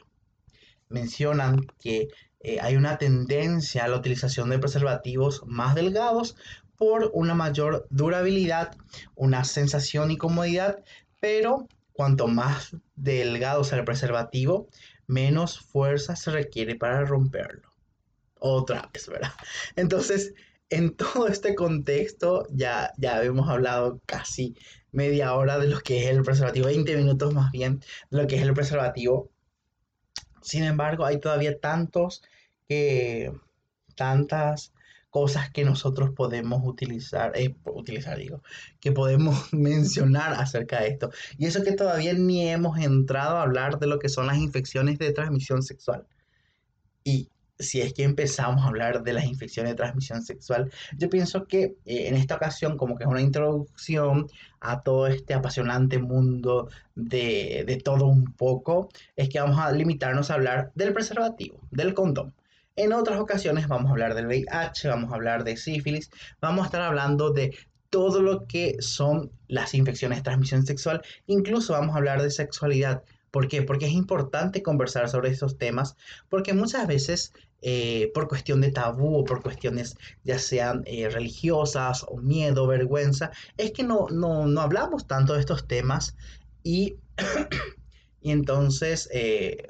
mencionan 0.89 1.67
que 1.79 2.09
eh, 2.39 2.59
hay 2.62 2.75
una 2.75 2.97
tendencia 2.97 3.86
a 3.86 3.88
la 3.88 3.97
utilización 3.97 4.49
de 4.49 4.59
preservativos 4.59 5.43
más 5.45 5.75
delgados 5.75 6.36
por 6.77 7.12
una 7.13 7.33
mayor 7.33 7.88
durabilidad, 7.89 8.75
una 9.15 9.43
sensación 9.43 10.12
y 10.12 10.17
comodidad, 10.17 10.83
pero 11.19 11.67
cuanto 11.93 12.27
más 12.27 12.75
delgado 12.95 13.63
sea 13.63 13.79
el 13.79 13.86
preservativo, 13.86 14.67
menos 15.07 15.59
fuerza 15.59 16.15
se 16.15 16.31
requiere 16.31 16.75
para 16.75 17.05
romperlo. 17.05 17.69
Otra 18.39 18.89
vez, 18.93 19.07
¿verdad? 19.07 19.31
Entonces, 19.77 20.33
en 20.69 20.95
todo 20.95 21.28
este 21.28 21.56
contexto, 21.56 22.47
ya, 22.52 22.91
ya 22.97 23.23
hemos 23.23 23.49
hablado 23.49 24.02
casi 24.06 24.56
media 24.91 25.34
hora 25.34 25.60
de 25.60 25.67
lo 25.67 25.80
que 25.82 26.04
es 26.04 26.10
el 26.10 26.23
preservativo, 26.23 26.67
20 26.67 26.95
minutos 26.97 27.34
más 27.34 27.52
bien 27.52 27.80
de 28.12 28.21
lo 28.21 28.28
que 28.28 28.38
es 28.38 28.41
el 28.43 28.54
preservativo. 28.54 29.30
Sin 30.41 30.63
embargo, 30.63 31.06
hay 31.06 31.19
todavía 31.19 31.60
tantos 31.60 32.21
que, 32.67 33.32
tantas 33.95 34.73
cosas 35.10 35.52
que 35.52 35.63
nosotros 35.63 36.10
podemos 36.15 36.62
utilizar, 36.65 37.34
eh, 37.36 37.56
utilizar 37.65 38.17
digo, 38.17 38.41
que 38.80 38.91
podemos 38.91 39.54
mencionar 39.54 40.34
acerca 40.34 40.82
de 40.82 40.88
esto. 40.89 41.12
Y 41.38 41.45
eso 41.45 41.63
que 41.63 41.73
todavía 41.73 42.13
ni 42.13 42.49
hemos 42.49 42.80
entrado 42.80 43.38
a 43.38 43.43
hablar 43.43 43.78
de 43.80 43.88
lo 43.88 43.99
que 43.99 44.10
son 44.10 44.28
las 44.28 44.38
infecciones 44.38 44.97
de 44.97 45.13
transmisión 45.13 45.62
sexual. 45.62 46.08
Y 47.04 47.30
si 47.63 47.82
es 47.82 47.93
que 47.93 48.04
empezamos 48.04 48.63
a 48.63 48.67
hablar 48.67 49.04
de 49.04 49.13
las 49.13 49.26
infecciones 49.26 49.71
de 49.71 49.76
transmisión 49.76 50.21
sexual, 50.21 50.71
yo 50.97 51.10
pienso 51.10 51.45
que 51.45 51.76
eh, 51.86 52.08
en 52.08 52.15
esta 52.15 52.36
ocasión 52.36 52.78
como 52.78 52.95
que 52.95 53.04
es 53.04 53.10
una 53.10 53.21
introducción 53.21 54.28
a 54.60 54.82
todo 54.82 55.08
este 55.08 55.34
apasionante 55.34 55.99
mundo 55.99 56.69
de, 56.95 57.63
de 57.65 57.78
todo 57.78 58.06
un 58.08 58.34
poco, 58.34 58.89
es 59.15 59.30
que 59.30 59.39
vamos 59.39 59.60
a 59.60 59.71
limitarnos 59.71 60.30
a 60.30 60.36
hablar 60.36 60.71
del 60.76 60.93
preservativo, 60.93 61.60
del 61.71 61.93
condón. 61.93 62.34
En 62.76 62.93
otras 62.93 63.19
ocasiones 63.19 63.67
vamos 63.67 63.89
a 63.89 63.91
hablar 63.91 64.15
del 64.15 64.28
VIH, 64.28 64.88
vamos 64.88 65.12
a 65.12 65.15
hablar 65.15 65.43
de 65.43 65.58
sífilis, 65.58 66.10
vamos 66.41 66.63
a 66.63 66.65
estar 66.65 66.82
hablando 66.82 67.32
de 67.32 67.56
todo 67.89 68.21
lo 68.21 68.47
que 68.47 68.78
son 68.80 69.32
las 69.47 69.76
infecciones 69.76 70.19
de 70.19 70.23
transmisión 70.23 70.65
sexual, 70.65 71.02
incluso 71.28 71.73
vamos 71.73 71.93
a 71.93 71.99
hablar 71.99 72.21
de 72.21 72.32
sexualidad, 72.32 73.04
¿Por 73.34 73.47
qué? 73.47 73.63
Porque 73.63 73.88
es 73.88 73.93
importante 73.93 74.62
conversar 74.62 75.10
sobre 75.10 75.32
estos 75.32 75.58
temas, 75.58 75.95
porque 76.30 76.54
muchas 76.54 76.86
veces 76.86 77.34
eh, 77.65 78.12
por 78.13 78.28
cuestión 78.28 78.60
de 78.60 78.71
tabú 78.71 79.19
o 79.19 79.23
por 79.23 79.41
cuestiones 79.41 79.95
ya 80.26 80.38
sean 80.38 80.84
eh, 80.86 81.08
religiosas 81.08 82.06
o 82.06 82.17
miedo, 82.17 82.67
vergüenza, 82.67 83.32
es 83.56 83.71
que 83.71 83.84
no, 83.84 84.10
no, 84.10 84.60
hablamos 84.60 85.08
tanto 85.08 85.34
de 85.34 85.39
estos 85.39 85.65
temas 85.65 86.17
y, 86.62 86.97
y 88.21 88.32
entonces 88.32 89.08
eh, 89.13 89.67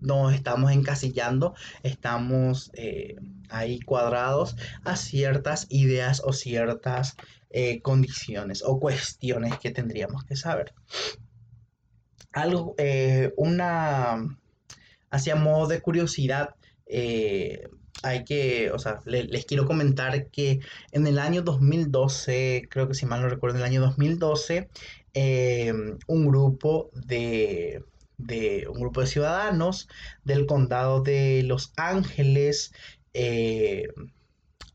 nos 0.00 0.32
estamos 0.32 0.72
encasillando, 0.72 1.54
estamos 1.82 2.70
ahí 3.50 3.80
cuadrados 3.80 4.56
a 4.84 4.96
ciertas 4.96 5.66
ideas 5.68 6.22
o 6.24 6.32
ciertas 6.32 7.16
condiciones 7.82 8.62
o 8.64 8.80
cuestiones 8.80 9.58
que 9.58 9.70
tendríamos 9.70 10.24
que 10.24 10.36
saber. 10.36 10.74
Algo, 12.32 12.76
una, 13.36 14.38
hacia 15.10 15.36
modo 15.36 15.66
de 15.66 15.80
curiosidad, 15.80 16.54
eh, 16.86 17.68
hay 18.02 18.24
que, 18.24 18.70
o 18.70 18.78
sea, 18.78 19.00
les 19.04 19.46
quiero 19.46 19.66
comentar 19.66 20.30
que 20.30 20.60
en 20.92 21.06
el 21.06 21.18
año 21.18 21.42
2012, 21.42 22.68
creo 22.70 22.88
que 22.88 22.94
si 22.94 23.06
mal 23.06 23.22
no 23.22 23.28
recuerdo, 23.28 23.56
en 23.56 23.62
el 23.62 23.68
año 23.68 23.80
2012, 23.80 24.68
eh, 25.14 25.72
un 26.06 26.26
grupo 26.26 26.90
de, 26.92 27.82
de, 28.18 28.66
un 28.68 28.80
grupo 28.80 29.00
de 29.00 29.06
ciudadanos 29.06 29.88
del 30.24 30.46
condado 30.46 31.02
de 31.02 31.42
Los 31.44 31.72
Ángeles 31.76 32.72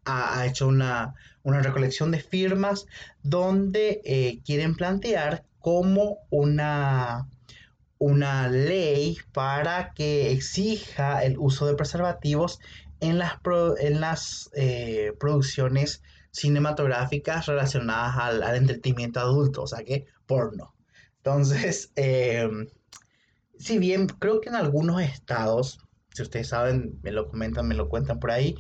ha, 0.06 0.46
hecho 0.48 0.68
una, 0.68 1.14
una, 1.44 1.62
recolección 1.62 2.12
de 2.12 2.20
firmas 2.20 2.88
donde 3.22 4.42
quieren 4.44 4.76
plantear 4.76 5.46
como 5.60 6.18
una 6.32 7.28
una 8.02 8.48
ley 8.48 9.20
para 9.32 9.94
que 9.94 10.32
exija 10.32 11.24
el 11.24 11.38
uso 11.38 11.68
de 11.68 11.76
preservativos 11.76 12.60
en 13.00 13.20
las, 13.20 13.34
en 13.80 14.02
las 14.02 14.50
eh, 14.56 15.14
producciones 15.20 16.02
cinematográficas 16.32 17.46
relacionadas 17.46 18.18
al, 18.18 18.56
entretenimiento 18.56 19.20
adulto, 19.20 19.62
o 19.62 19.68
sea 19.68 19.84
que 19.84 20.08
porno. 20.26 20.74
Entonces, 21.18 21.92
em, 21.96 22.70
si 23.60 23.78
bien 23.78 24.08
creo 24.08 24.42
que 24.42 24.50
en 24.50 24.56
algunos 24.56 25.00
estados, 25.04 25.78
si 26.12 26.24
ustedes 26.24 26.48
saben, 26.48 27.00
me 27.04 27.12
lo 27.12 27.30
comentan, 27.30 27.68
me 27.68 27.76
lo 27.76 27.88
cuentan 27.88 28.20
por 28.20 28.32
ahí, 28.32 28.56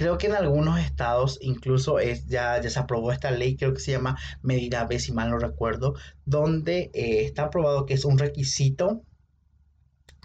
Creo 0.00 0.16
que 0.16 0.28
en 0.28 0.34
algunos 0.34 0.80
estados 0.80 1.36
incluso 1.42 1.98
es, 1.98 2.24
ya, 2.26 2.58
ya 2.58 2.70
se 2.70 2.78
aprobó 2.78 3.12
esta 3.12 3.30
ley, 3.30 3.54
creo 3.54 3.74
que 3.74 3.80
se 3.80 3.92
llama 3.92 4.16
medida 4.40 4.86
B, 4.86 4.98
si 4.98 5.12
mal 5.12 5.28
no 5.28 5.38
recuerdo, 5.38 5.94
donde 6.24 6.90
eh, 6.94 7.24
está 7.26 7.42
aprobado 7.42 7.84
que 7.84 7.92
es 7.92 8.06
un 8.06 8.16
requisito 8.16 9.02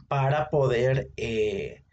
para 0.07 0.49
poder, 0.49 1.11
eh, 1.17 1.83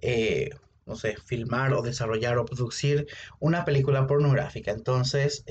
eh, 0.00 0.50
no 0.86 0.94
sé, 0.94 1.16
filmar 1.16 1.72
o 1.74 1.82
desarrollar 1.82 2.38
o 2.38 2.44
producir 2.44 3.08
una 3.40 3.64
película 3.64 4.06
pornográfica. 4.06 4.70
Entonces, 4.70 5.44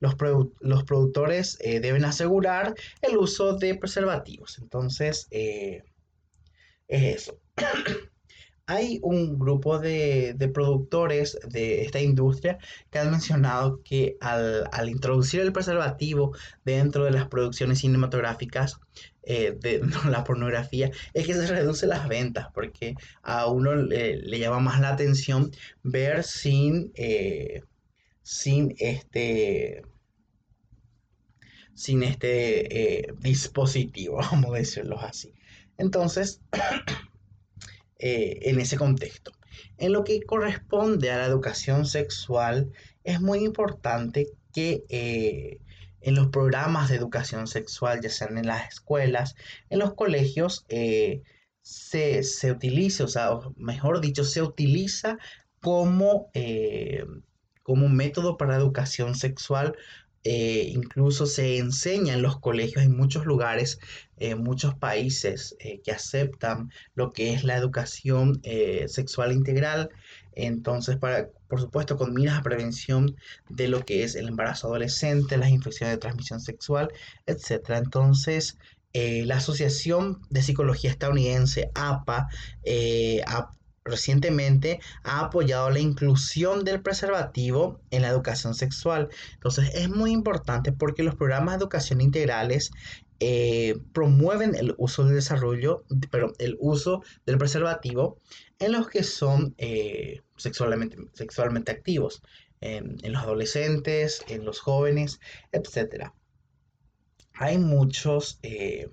los, 0.00 0.16
los, 0.58 0.82
productores 0.82 1.56
deben 1.60 2.04
asegurar 2.04 2.74
el 3.00 3.16
uso 3.16 3.56
de 3.56 3.76
preservativos. 3.76 4.58
Entonces, 4.58 5.28
es 5.30 5.84
eso. 6.88 7.38
Hay 8.66 9.00
un 9.02 9.38
grupo 9.38 9.78
de, 9.78 10.34
productores 10.54 11.38
de 11.48 11.82
esta 11.82 12.00
industria 12.00 12.58
que 12.90 12.98
han 12.98 13.10
mencionado 13.10 13.82
que 13.82 14.16
al, 14.20 14.88
introducir 14.88 15.40
el 15.40 15.52
preservativo 15.52 16.34
dentro 16.64 17.04
de 17.04 17.10
las 17.10 17.28
producciones 17.28 17.80
cinematográficas 17.80 18.78
eh, 19.24 19.56
de 19.60 19.80
la 20.10 20.24
pornografía 20.24 20.90
es 21.14 21.26
que 21.26 21.34
se 21.34 21.46
reduce 21.46 21.86
las 21.86 22.08
ventas 22.08 22.48
porque 22.54 22.94
a 23.22 23.46
uno 23.46 23.74
le, 23.74 24.38
llama 24.38 24.60
más 24.60 24.80
la 24.80 24.90
atención 24.90 25.50
ver 25.82 26.24
sin, 26.24 26.92
eh, 26.94 27.62
sin 28.22 28.74
este 28.78 29.82
sin 31.74 32.02
este 32.02 33.06
eh, 33.08 33.14
dispositivo, 33.18 34.16
vamos 34.30 34.54
a 34.54 34.58
decirlo 34.58 35.00
así. 35.00 35.32
Entonces, 35.78 36.40
Eh, 38.04 38.50
en 38.50 38.58
ese 38.58 38.76
contexto. 38.76 39.30
En 39.78 39.92
lo 39.92 40.02
que 40.02 40.20
corresponde 40.22 41.12
a 41.12 41.18
la 41.18 41.26
educación 41.26 41.86
sexual, 41.86 42.72
es 43.04 43.20
muy 43.20 43.44
importante 43.44 44.26
que 44.52 44.82
eh, 44.88 45.60
en 46.00 46.16
los 46.16 46.26
programas 46.26 46.88
de 46.88 46.96
educación 46.96 47.46
sexual, 47.46 48.00
ya 48.00 48.08
sean 48.08 48.38
en 48.38 48.48
las 48.48 48.68
escuelas, 48.68 49.36
en 49.70 49.78
los 49.78 49.94
colegios, 49.94 50.66
eh, 50.68 51.22
se, 51.60 52.24
se, 52.24 52.50
utilice, 52.50 53.04
o 53.04 53.08
sea, 53.08 53.38
mejor 53.54 54.00
dicho, 54.00 54.24
se 54.24 54.42
utiliza 54.42 55.18
como, 55.60 56.32
como 57.62 57.88
método 57.88 58.36
para 58.36 58.56
educación 58.56 59.14
sexual 59.14 59.76
eh, 60.24 60.70
incluso 60.72 61.26
se 61.26 61.58
enseña 61.58 62.14
en 62.14 62.22
los 62.22 62.38
colegios 62.38 62.84
en 62.84 62.96
muchos 62.96 63.26
lugares, 63.26 63.80
en 64.18 64.42
muchos 64.42 64.74
países 64.74 65.56
eh, 65.58 65.80
que 65.82 65.90
aceptan 65.90 66.70
lo 66.94 67.12
que 67.12 67.34
es 67.34 67.42
la 67.42 67.56
educación 67.56 68.40
eh, 68.44 68.86
sexual 68.88 69.32
integral. 69.32 69.90
Entonces, 70.34 70.96
para, 70.96 71.28
por 71.48 71.60
supuesto, 71.60 71.96
con 71.96 72.14
miras 72.14 72.38
a 72.38 72.42
prevención 72.42 73.16
de 73.48 73.68
lo 73.68 73.84
que 73.84 74.04
es 74.04 74.14
el 74.14 74.28
embarazo 74.28 74.68
adolescente, 74.68 75.36
las 75.36 75.50
infecciones 75.50 75.96
de 75.96 76.00
transmisión 76.00 76.40
sexual, 76.40 76.90
etc. 77.26 77.70
Entonces, 77.70 78.58
la 78.94 79.36
Asociación 79.36 80.20
de 80.30 80.42
Psicología 80.42 80.90
Estadounidense, 80.90 81.70
APA, 81.74 82.28
ha 83.26 83.54
recientemente 83.84 84.80
ha 85.02 85.20
apoyado 85.20 85.70
la 85.70 85.80
inclusión 85.80 86.64
del 86.64 86.82
preservativo 86.82 87.80
en 87.90 88.02
la 88.02 88.08
educación 88.08 88.54
sexual. 88.54 89.08
Entonces 89.34 89.70
es 89.74 89.88
muy 89.88 90.12
importante 90.12 90.72
porque 90.72 91.02
los 91.02 91.16
programas 91.16 91.54
de 91.54 91.62
educación 91.62 92.00
integrales 92.00 92.70
eh, 93.20 93.78
promueven 93.92 94.54
el 94.54 94.74
uso 94.78 95.04
del 95.04 95.14
desarrollo, 95.14 95.84
pero 96.10 96.32
el 96.38 96.56
uso 96.60 97.02
del 97.24 97.38
preservativo 97.38 98.18
en 98.58 98.72
los 98.72 98.88
que 98.88 99.04
son 99.04 99.54
eh, 99.58 100.22
sexualmente, 100.36 100.96
sexualmente 101.12 101.72
activos, 101.72 102.22
en, 102.60 103.12
los 103.12 103.22
adolescentes, 103.22 104.24
en 104.28 104.44
los 104.44 104.60
jóvenes, 104.60 105.20
etc. 105.50 106.10
Hay 107.34 107.58
muchos, 107.58 108.38
eh, 108.42 108.88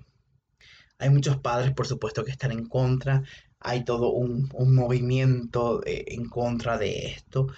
hay 0.98 1.10
muchos 1.10 1.38
padres, 1.38 1.72
por 1.72 1.86
supuesto, 1.86 2.24
que 2.24 2.32
están 2.32 2.52
en 2.52 2.66
contra 2.66 3.22
hay 3.60 3.84
todo 3.84 4.10
un, 4.12 4.48
movimiento 4.74 5.82
en 5.84 6.28
contra 6.28 6.78
de 6.78 7.08
esto. 7.08 7.48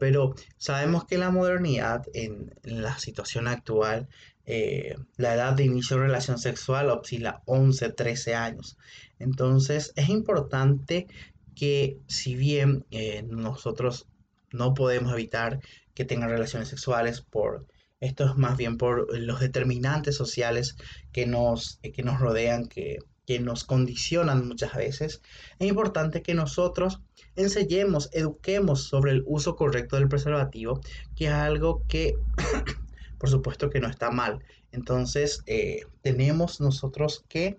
Pero 0.00 0.34
sabemos 0.58 1.04
que 1.06 1.18
la 1.18 1.30
modernidad, 1.30 2.04
en, 2.14 2.52
la 2.62 2.98
situación 2.98 3.48
actual, 3.48 4.08
eh, 4.44 4.96
la 5.16 5.34
edad 5.34 5.54
de 5.54 5.64
inicio 5.64 5.96
de 5.96 6.02
relación 6.04 6.38
sexual 6.38 6.90
oscila 6.90 7.42
11, 7.46 7.90
13 7.90 8.34
años. 8.34 8.76
Entonces 9.18 9.92
es 9.96 10.08
importante 10.08 11.06
que 11.54 11.98
si 12.06 12.34
bien 12.34 12.84
eh, 12.90 13.22
nosotros 13.22 14.06
no 14.52 14.74
podemos 14.74 15.12
evitar 15.12 15.60
que 15.94 16.04
tengan 16.04 16.30
relaciones 16.30 16.68
sexuales 16.68 17.22
por 17.22 17.66
esto 18.00 18.26
es 18.26 18.36
más 18.36 18.56
bien 18.56 18.76
por 18.76 19.18
los 19.18 19.40
determinantes 19.40 20.16
sociales 20.16 20.76
que 21.12 21.26
nos, 21.26 21.80
que 21.94 22.02
nos 22.02 22.20
rodean, 22.20 22.66
que 22.66 22.98
que 23.26 23.40
nos 23.40 23.64
condicionan 23.64 24.46
muchas 24.46 24.74
veces, 24.74 25.20
es 25.58 25.68
importante 25.68 26.22
que 26.22 26.34
nosotros 26.34 27.00
enseñemos, 27.34 28.08
eduquemos 28.12 28.84
sobre 28.84 29.12
el 29.12 29.24
uso 29.26 29.56
correcto 29.56 29.96
del 29.96 30.08
preservativo, 30.08 30.80
que 31.16 31.26
es 31.26 31.32
algo 31.32 31.84
que, 31.88 32.14
por 33.18 33.28
supuesto, 33.28 33.68
que 33.68 33.80
no 33.80 33.88
está 33.88 34.10
mal. 34.10 34.42
Entonces, 34.72 35.42
eh, 35.46 35.80
tenemos 36.02 36.60
nosotros 36.60 37.24
que, 37.28 37.58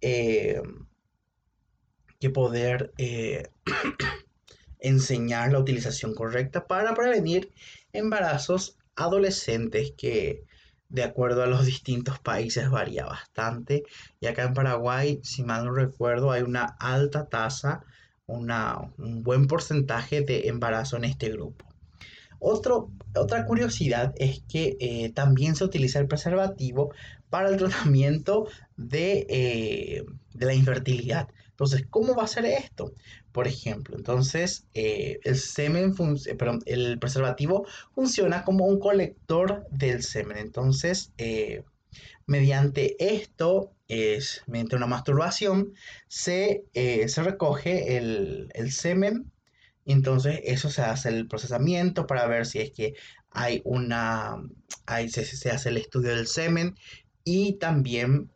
eh, 0.00 0.62
que 2.20 2.30
poder 2.30 2.92
eh, 2.98 3.48
enseñar 4.78 5.52
la 5.52 5.58
utilización 5.58 6.14
correcta 6.14 6.66
para 6.66 6.94
prevenir 6.94 7.52
embarazos 7.92 8.76
adolescentes 8.96 9.92
que 9.96 10.44
de 10.88 11.02
acuerdo 11.02 11.42
a 11.42 11.46
los 11.46 11.66
distintos 11.66 12.18
países 12.18 12.70
varía 12.70 13.06
bastante. 13.06 13.84
Y 14.20 14.26
acá 14.26 14.44
en 14.44 14.54
Paraguay, 14.54 15.20
si 15.22 15.42
mal 15.42 15.64
no 15.64 15.72
recuerdo, 15.72 16.30
hay 16.30 16.42
una 16.42 16.64
alta 16.78 17.28
tasa, 17.28 17.84
una, 18.26 18.78
un 18.98 19.22
buen 19.22 19.46
porcentaje 19.46 20.20
de 20.22 20.48
embarazo 20.48 20.96
en 20.96 21.04
este 21.04 21.30
grupo. 21.30 21.64
Otra 22.38 23.46
curiosidad 23.46 24.12
es 24.18 24.42
que 24.46 24.76
eh, 24.78 25.10
también 25.14 25.56
se 25.56 25.64
utiliza 25.64 25.98
el 25.98 26.06
preservativo 26.06 26.92
para 27.30 27.48
el 27.48 27.56
tratamiento 27.58 28.46
de, 28.76 29.26
eh, 29.30 30.04
de 30.34 30.46
la 30.46 30.54
infertilidad. 30.54 31.28
Entonces, 31.54 31.86
¿cómo 31.88 32.16
va 32.16 32.24
a 32.24 32.28
ser 32.28 32.46
esto? 32.46 32.92
Por 33.30 33.46
ejemplo, 33.46 33.96
entonces 33.96 34.66
eh, 34.74 35.20
el 35.22 35.36
semen, 35.36 35.94
eh, 36.26 36.34
perdón, 36.34 36.60
el 36.66 36.98
preservativo 36.98 37.64
funciona 37.94 38.42
como 38.44 38.66
un 38.66 38.80
colector 38.80 39.64
del 39.70 40.02
semen. 40.02 40.38
Entonces, 40.38 41.12
eh, 41.16 41.62
mediante 42.26 42.96
esto, 42.98 43.72
es, 43.86 44.42
mediante 44.48 44.74
una 44.74 44.88
masturbación, 44.88 45.74
se, 46.08 46.64
se 46.74 47.22
recoge 47.22 47.98
el, 47.98 48.48
el 48.54 48.72
semen. 48.72 49.30
Entonces, 49.86 50.40
eso 50.42 50.70
se 50.70 50.82
hace 50.82 51.10
el 51.10 51.28
procesamiento 51.28 52.08
para 52.08 52.26
ver 52.26 52.46
si 52.46 52.58
es 52.58 52.72
que 52.72 52.94
hay 53.30 53.62
una, 53.64 54.42
hay, 54.86 55.08
se, 55.08 55.24
se 55.24 55.50
hace 55.50 55.68
el 55.68 55.76
estudio 55.76 56.16
del 56.16 56.26
semen 56.26 56.74
y 57.22 57.54
también 57.54 58.30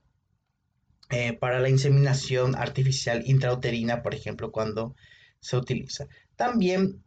eh, 1.11 1.33
para 1.33 1.61
la 1.61 1.71
inseminación 1.71 2.55
artificial 2.55 3.23
intrauterina, 3.27 4.03
por 4.03 4.15
ejemplo, 4.15 4.53
cuando 4.53 4.95
se 5.41 5.57
utiliza. 5.57 6.07
También, 6.37 7.03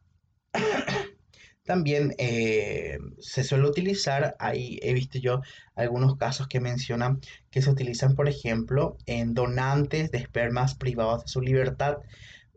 también 1.63 2.15
eh, 2.17 2.97
se 3.19 3.43
suele 3.43 3.67
utilizar, 3.67 4.35
ahí 4.39 4.79
he 4.81 4.93
visto 4.93 5.19
yo 5.19 5.41
algunos 5.75 6.17
casos 6.17 6.47
que 6.47 6.59
mencionan 6.59 7.21
que 7.51 7.61
se 7.61 7.69
utilizan, 7.69 8.15
por 8.15 8.27
ejemplo, 8.27 8.97
en 9.05 9.35
donantes 9.35 10.09
de 10.11 10.17
espermas 10.17 10.73
privados 10.75 11.25
de 11.25 11.27
su 11.29 11.41
libertad, 11.41 11.97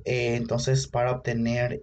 eh, 0.07 0.37
entonces 0.37 0.87
para 0.87 1.13
obtener 1.13 1.83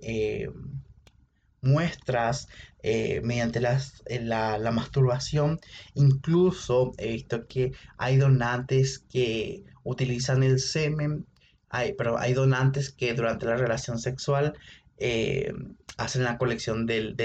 muestras 1.61 2.47
eh, 2.83 3.21
mediante 3.23 3.59
eh, 3.59 4.21
la, 4.21 4.71
masturbación. 4.71 5.59
Incluso 5.93 6.93
he 6.97 7.13
visto 7.13 7.45
que 7.47 7.73
hay 7.97 8.17
donantes 8.17 8.99
que 8.99 9.63
utilizan 9.83 10.41
el 10.41 10.59
semen, 10.59 11.27
hay, 11.69 11.93
pero 11.93 12.17
hay 12.17 12.33
donantes 12.33 12.91
que 12.91 13.13
durante 13.13 13.45
la 13.45 13.55
relación 13.57 13.99
sexual 13.99 14.53
eh, 14.97 15.53
hacen 15.97 16.23
la 16.23 16.39
colección 16.39 16.87
del, 16.87 17.15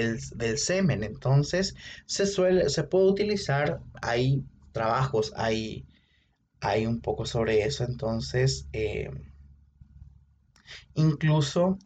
semen. 0.57 1.03
Entonces 1.03 1.75
se, 2.05 2.27
suele, 2.27 2.69
se 2.69 2.83
puede 2.83 3.07
utilizar, 3.07 3.79
hay 4.01 4.43
trabajos, 4.73 5.33
hay, 5.35 5.87
hay 6.59 6.85
un 6.85 7.01
poco 7.01 7.25
sobre 7.25 7.63
eso. 7.63 7.83
Entonces, 7.83 8.67
incluso 10.93 11.79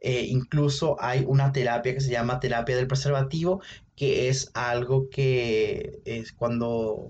incluso 0.00 0.96
hay 1.00 1.24
una 1.26 1.52
terapia 1.52 1.94
que 1.94 2.00
se 2.00 2.10
llama 2.10 2.40
terapia 2.40 2.76
del 2.76 2.86
preservativo, 2.86 3.60
que 3.96 4.28
es 4.28 4.50
algo 4.54 5.08
que 5.10 6.00
es 6.04 6.32
cuando 6.32 7.08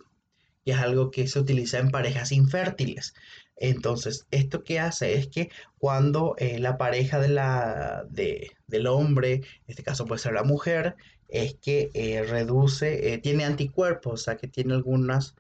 es 0.65 0.77
algo 0.79 1.11
que 1.11 1.27
se 1.29 1.39
utiliza 1.41 1.79
en 1.79 1.91
parejas 1.91 2.33
infértiles. 2.33 3.15
Entonces, 3.57 4.27
esto 4.31 4.65
que 4.65 4.79
hace 4.81 5.15
es 5.15 5.29
que 5.29 5.51
cuando 5.79 6.35
eh, 6.39 6.59
la 6.59 6.79
pareja 6.79 7.19
de 7.19 7.29
la, 7.29 8.05
del 8.11 8.87
hombre, 8.87 9.35
en 9.35 9.43
este 9.67 9.83
caso 9.83 10.05
puede 10.07 10.21
ser 10.21 10.35
la 10.35 10.45
mujer, 10.45 10.97
es 11.29 11.55
que 11.55 11.91
eh, 11.95 12.23
reduce, 12.23 13.19
tiene 13.23 13.45
anticuerpos, 13.45 14.13
o 14.13 14.25
sea 14.25 14.37
que 14.37 14.49
tiene 14.49 14.75
algunas, 14.75 15.35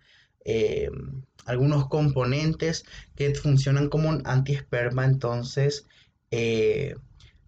algunos 1.44 1.88
componentes 1.88 2.84
que 3.14 3.34
funcionan 3.34 3.88
como 3.88 4.08
un 4.08 4.22
antiesperma, 4.26 5.04
entonces 5.04 5.86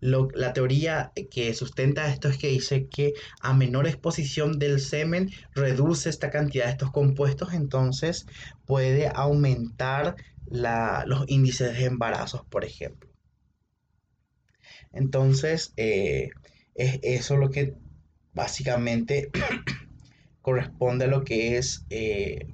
la 0.01 0.53
teoría 0.53 1.13
que 1.31 1.53
sustenta 1.55 2.09
esto 2.09 2.29
es 2.29 2.39
que 2.39 2.49
dice 2.49 2.89
que 2.89 3.15
a 3.41 3.53
menor 3.53 3.87
exposición 3.87 4.59
del 4.59 4.81
semen 4.81 5.31
reduce 5.55 6.09
esta 6.09 6.31
cantidad 6.31 6.67
de 6.67 6.73
estos 6.73 6.91
compuestos, 6.91 7.53
entonces 7.53 8.27
puede 8.65 9.11
aumentar 9.15 10.17
los 10.51 11.25
índices 11.29 11.77
de 11.77 11.85
embarazos, 11.85 12.45
por 12.49 12.65
ejemplo. 12.65 13.11
Entonces, 14.93 15.73
eh, 15.77 16.31
es 16.75 16.99
eso 17.03 17.37
lo 17.37 17.51
que 17.51 17.75
básicamente 18.33 19.31
corresponde 20.43 21.05
a 21.05 21.09
lo 21.09 21.25
que 21.25 21.59
es 21.59 21.85
eh, 21.91 22.47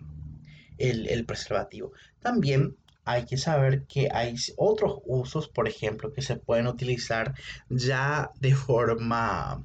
el, 0.79 1.25
preservativo. 1.25 1.93
También 2.21 2.77
hay 3.07 3.25
que 3.25 3.39
saber 3.39 3.85
que 3.85 4.09
hay 4.13 4.35
otros 4.57 5.01
usos, 5.07 5.49
por 5.49 5.69
ejemplo, 5.69 6.13
que 6.13 6.23
se 6.23 6.37
pueden 6.37 6.67
utilizar 6.67 7.35
ya 7.71 8.31
de 8.41 8.55
forma 8.55 9.65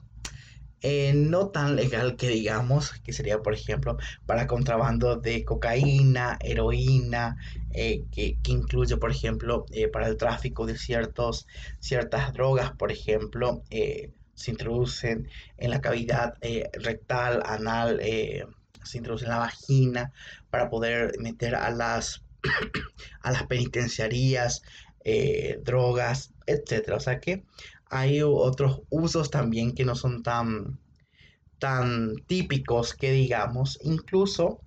eh, 0.82 1.14
no 1.14 1.50
tan 1.50 1.76
legal 1.76 2.16
que 2.16 2.30
digamos, 2.30 2.94
que 3.04 3.14
sería 3.14 3.40
por 3.42 3.54
ejemplo 3.54 3.98
para 4.26 4.48
contrabando 4.48 5.18
de 5.18 5.44
cocaína, 5.44 6.38
heroína, 6.40 7.38
eh, 7.72 8.06
que, 8.12 8.38
incluye 8.48 8.96
por 8.98 9.12
ejemplo 9.12 9.66
para 9.92 10.08
el 10.08 10.16
tráfico 10.16 10.66
de 10.66 10.78
ciertos, 10.78 11.48
ciertas 11.80 12.34
drogas, 12.34 12.72
por 12.72 12.92
ejemplo, 12.92 13.64
se 14.42 14.52
introducen 14.52 15.30
en 15.58 15.70
la 15.70 15.82
cavidad 15.82 16.36
eh, 16.42 16.70
rectal, 16.74 17.44
anal, 17.46 18.00
eh, 18.02 18.46
se 18.84 18.98
introducen 18.98 19.28
en 19.28 19.34
la 19.34 19.40
vagina 19.40 20.12
para 20.50 20.70
poder 20.70 21.14
meter 21.20 21.56
a 21.56 21.70
las, 21.70 22.24
a 23.22 23.32
las 23.32 23.44
penitenciarías, 23.48 24.62
eh, 25.04 25.60
drogas, 25.64 26.34
etc. 26.46 26.94
O 26.96 27.00
sea 27.00 27.20
que 27.20 27.44
hay 27.90 28.22
otros 28.24 28.82
usos 28.90 29.30
también 29.32 29.74
que 29.74 29.86
no 29.86 29.96
son 29.96 30.24
tan, 30.24 30.80
tan 31.60 32.16
típicos 32.28 32.94
que 32.94 33.12
digamos, 33.12 33.80
incluso 33.82 34.62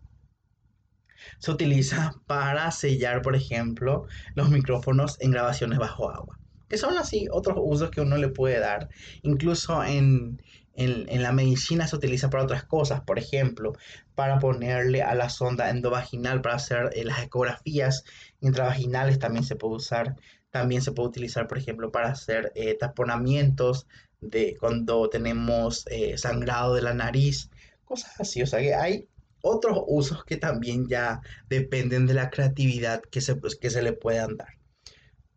se 1.38 1.50
utiliza 1.50 2.14
para 2.26 2.70
sellar, 2.70 3.22
por 3.22 3.34
ejemplo, 3.34 4.06
los 4.34 4.50
micrófonos 4.50 5.16
en 5.20 5.30
grabaciones 5.30 5.78
bajo 5.78 6.10
agua 6.10 6.38
que 6.68 6.78
son 6.78 6.96
así 6.96 7.28
otros 7.30 7.56
usos 7.60 7.90
que 7.90 8.00
uno 8.00 8.16
le 8.16 8.28
puede 8.28 8.58
dar. 8.58 8.88
Incluso 9.22 9.84
en, 9.84 10.40
la 10.76 11.32
medicina 11.32 11.86
se 11.86 11.96
utiliza 11.96 12.30
para 12.30 12.44
otras 12.44 12.64
cosas, 12.64 13.00
por 13.02 13.18
ejemplo, 13.18 13.74
para 14.14 14.38
ponerle 14.38 15.02
a 15.02 15.14
la 15.14 15.28
sonda 15.28 15.70
endovaginal 15.70 16.40
para 16.40 16.56
hacer 16.56 16.90
eh, 16.94 17.04
las 17.04 17.22
ecografías 17.22 18.04
intravaginales 18.40 19.18
también 19.18 19.44
se 19.44 19.56
puede 19.56 19.76
usar, 19.76 20.16
también 20.50 20.82
se 20.82 20.92
puede 20.92 21.08
utilizar, 21.10 21.46
por 21.46 21.58
ejemplo, 21.58 21.92
para 21.92 22.08
hacer 22.10 22.52
eh, 22.54 22.76
taponamientos 22.78 23.86
de 24.20 24.56
cuando 24.58 25.08
tenemos 25.08 25.86
eh, 25.90 26.18
sangrado 26.18 26.74
de 26.74 26.82
la 26.82 26.94
nariz, 26.94 27.50
cosas 27.84 28.20
así, 28.20 28.42
o 28.42 28.46
sea 28.46 28.60
que 28.60 28.74
hay 28.74 29.08
otros 29.42 29.78
usos 29.86 30.24
que 30.24 30.38
también 30.38 30.88
ya 30.88 31.20
dependen 31.48 32.06
de 32.06 32.14
la 32.14 32.30
creatividad 32.30 33.02
que 33.02 33.20
se, 33.20 33.36
pues, 33.36 33.56
que 33.56 33.70
se 33.70 33.82
le 33.82 33.92
puedan 33.92 34.36
dar. 34.36 34.56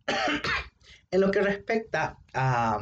En 1.09 1.21
lo 1.21 1.31
que 1.31 1.39
respecta 1.39 2.17
a 2.33 2.81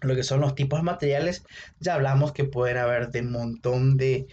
lo 0.00 0.14
que 0.14 0.22
son 0.22 0.40
los 0.40 0.54
tipos 0.54 0.78
de 0.78 0.84
materiales, 0.84 1.44
ya 1.80 1.94
hablamos 1.94 2.32
que 2.32 2.44
pueden 2.44 2.76
haber 2.76 3.10
de 3.10 3.22
montón 3.22 3.96
de, 3.96 4.26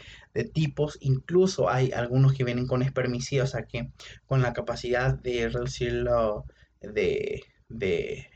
tipos, 0.53 0.97
incluso 0.99 1.69
hay 1.69 1.93
algunos 1.93 2.33
que 2.33 2.43
vienen 2.43 2.67
con 2.67 2.81
espermicidas, 2.81 3.49
o 3.49 3.51
sea 3.53 3.63
que 3.63 3.89
con 4.25 4.41
la 4.41 4.51
capacidad 4.51 5.13
de 5.13 5.47
reducirlo, 5.47 6.43
de, 6.81 7.41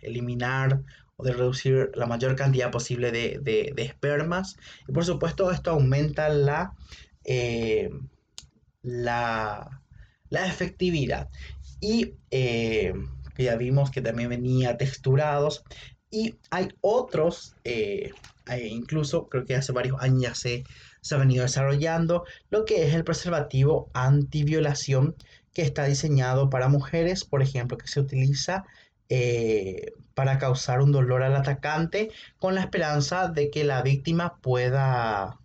eliminar 0.01 0.81
o 1.17 1.23
de 1.25 1.33
reducir 1.33 1.91
la 1.95 2.05
mayor 2.05 2.37
cantidad 2.37 2.71
posible 2.71 3.11
de, 3.11 3.73
espermas. 3.77 4.55
Y 4.87 4.93
por 4.93 5.03
supuesto 5.03 5.51
esto 5.51 5.71
aumenta 5.71 6.29
la, 6.29 6.73
eh, 7.25 7.89
la, 8.81 9.81
efectividad. 10.31 11.29
Y 11.81 12.13
eh, 12.31 12.93
ya 13.43 13.55
vimos 13.55 13.91
que 13.91 14.01
también 14.01 14.29
venía 14.29 14.77
texturados. 14.77 15.63
Y 16.11 16.35
hay 16.49 16.69
otros, 16.81 17.55
eh, 17.63 18.11
incluso 18.69 19.29
creo 19.29 19.45
que 19.45 19.55
hace 19.55 19.71
varios 19.71 20.01
años 20.01 20.21
ya 20.21 20.35
se, 20.35 20.63
ha 21.15 21.17
venido 21.17 21.43
desarrollando, 21.43 22.23
lo 22.49 22.65
que 22.65 22.87
es 22.87 22.93
el 22.93 23.03
preservativo 23.03 23.89
antiviolación 23.93 25.15
que 25.53 25.61
está 25.61 25.85
diseñado 25.85 26.49
para 26.49 26.67
mujeres, 26.67 27.25
por 27.25 27.41
ejemplo, 27.41 27.77
que 27.77 27.87
se 27.87 27.99
utiliza 27.99 28.65
eh, 29.09 29.93
para 30.13 30.37
causar 30.37 30.81
un 30.81 30.91
dolor 30.91 31.23
al 31.23 31.35
atacante 31.35 32.11
con 32.39 32.55
la 32.55 32.61
esperanza 32.61 33.27
de 33.29 33.49
que 33.49 33.63
la 33.63 33.81
víctima 33.81 34.37
pueda, 34.41 35.39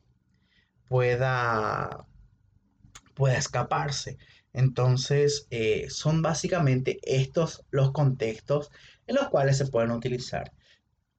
pueda, 0.89 2.07
pueda 3.15 3.37
escaparse. 3.37 4.19
Entonces, 4.55 5.47
eh, 5.51 5.87
son 5.91 6.23
básicamente 6.23 7.01
estos 7.03 7.65
los 7.71 7.93
contextos 7.93 8.71
en 9.07 9.17
los 9.17 9.29
cuales 9.29 9.59
se 9.59 9.67
pueden 9.67 9.91
utilizar. 9.91 10.53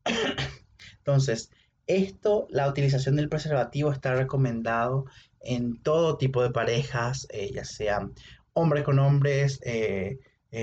Entonces, 0.97 1.51
esto, 1.87 2.47
la 2.49 2.67
utilización 2.67 3.15
del 3.15 3.29
preservativo 3.29 3.91
está 3.91 4.15
recomendado 4.15 5.05
en 5.39 5.81
todo 5.81 6.17
tipo 6.17 6.41
de 6.41 6.49
parejas, 6.49 7.27
eh, 7.29 7.51
ya 7.53 7.63
sean 7.63 8.13
hombres 8.53 8.83
con 8.83 8.99
hombres, 8.99 9.59
eh, 9.63 10.17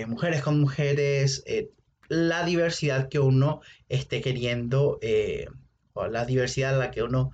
mujeres 0.06 0.42
con 0.42 0.58
mujeres, 0.58 1.44
la 2.08 2.44
diversidad 2.44 3.08
que 3.08 3.18
uno 3.18 3.60
esté 3.90 4.22
queriendo, 4.22 4.98
o 5.92 6.06
la 6.06 6.24
diversidad 6.24 6.74
a 6.74 6.78
la 6.78 6.90
que 6.90 7.02
uno 7.02 7.32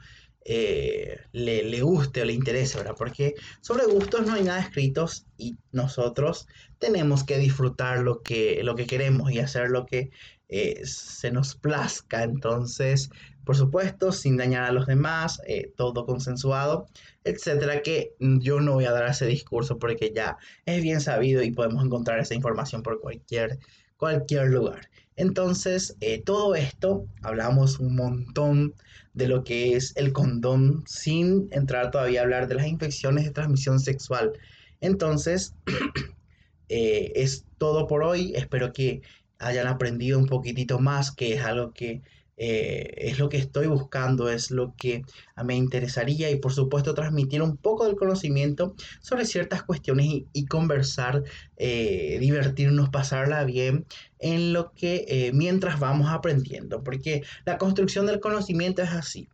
eh, 0.51 1.19
le, 1.33 1.83
guste 1.83 2.23
o 2.23 2.25
le 2.25 2.33
interese, 2.33 2.79
¿verdad? 2.79 2.95
Porque 2.97 3.35
sobre 3.61 3.85
gustos 3.85 4.27
no 4.27 4.33
hay 4.33 4.45
nada 4.45 4.61
escritos 4.61 5.27
y 5.37 5.59
nosotros 5.73 6.49
tenemos 6.79 7.23
que 7.23 7.37
disfrutar 7.37 7.99
lo 7.99 8.23
que, 8.23 8.63
lo 8.65 8.75
que 8.75 8.87
queremos 8.87 9.31
y 9.31 9.41
hacer 9.41 9.69
lo 9.69 9.85
que 9.85 10.11
eh, 10.49 10.81
se 10.87 11.31
nos 11.31 11.55
plazca. 11.55 12.23
Entonces, 12.23 13.11
por 13.45 13.57
supuesto, 13.57 14.11
sin 14.11 14.39
dañar 14.39 14.65
a 14.65 14.73
los 14.73 14.87
demás, 14.87 15.43
eh, 15.47 15.71
todo 15.77 16.07
consensuado, 16.07 16.87
etcétera, 17.25 17.83
que 17.83 18.15
yo 18.19 18.61
no 18.61 18.73
voy 18.73 18.87
a 18.87 18.93
dar 18.93 19.07
ese 19.07 19.27
discurso 19.27 19.79
porque 19.79 20.13
ya 20.15 20.39
es 20.65 20.83
bien 20.83 21.03
sabido 21.03 21.43
y 21.43 21.51
podemos 21.51 21.85
encontrar 21.85 22.21
esa 22.21 22.35
información 22.35 22.83
por 22.83 23.03
cualquier, 23.03 23.59
cualquier 23.99 24.47
lugar. 24.47 24.89
Entonces, 25.19 25.97
todo 26.25 26.55
esto, 26.55 27.05
hablamos 27.23 27.81
un 27.81 27.97
montón 27.97 28.75
de 29.15 29.27
lo 29.27 29.43
que 29.43 29.75
es 29.75 29.93
el 29.97 30.13
condón 30.13 30.85
sin 30.87 31.49
entrar 31.51 31.91
todavía 31.91 32.21
a 32.21 32.23
hablar 32.23 32.47
de 32.47 32.55
las 32.55 32.69
infecciones 32.69 33.25
de 33.25 33.33
transmisión 33.33 33.81
sexual. 33.81 34.33
Entonces, 34.81 35.55
eh, 36.69 37.13
es 37.17 37.45
todo 37.59 37.89
por 37.89 38.05
hoy. 38.05 38.33
Espero 38.37 38.73
que 38.73 39.03
hayan 39.41 39.67
aprendido 39.67 40.21
un 40.21 40.27
poquitito 40.27 40.79
más, 40.79 41.11
que 41.11 41.35
es 41.35 41.45
algo 41.45 41.73
que 41.73 42.01
eh, 42.41 42.95
es 42.99 43.19
lo 43.19 43.29
que 43.29 43.37
estoy 43.37 43.67
buscando, 43.67 44.29
es 44.31 44.53
lo 44.53 44.75
que 44.77 45.03
me 45.45 45.57
interesaría 45.57 46.31
y 46.31 46.37
por 46.37 46.53
supuesto 46.53 46.95
transmitir 46.95 47.43
un 47.43 47.57
poco 47.57 47.85
del 47.85 47.97
conocimiento 47.97 48.75
sobre 49.01 49.27
ciertas 49.27 49.65
cuestiones 49.65 50.07
y, 50.33 50.47
conversar, 50.47 51.25
eh, 51.57 52.19
divertirnos, 52.21 52.91
pasarla 52.91 53.45
bien 53.45 53.87
en 54.21 54.53
lo 54.53 54.73
que 54.73 55.05
eh, 55.09 55.33
mientras 55.35 55.81
vamos 55.81 56.09
aprendiendo, 56.11 56.85
porque 56.85 57.23
la 57.45 57.59
construcción 57.59 58.07
del 58.07 58.21
conocimiento 58.21 58.83
es 58.83 58.91
así. 58.91 59.29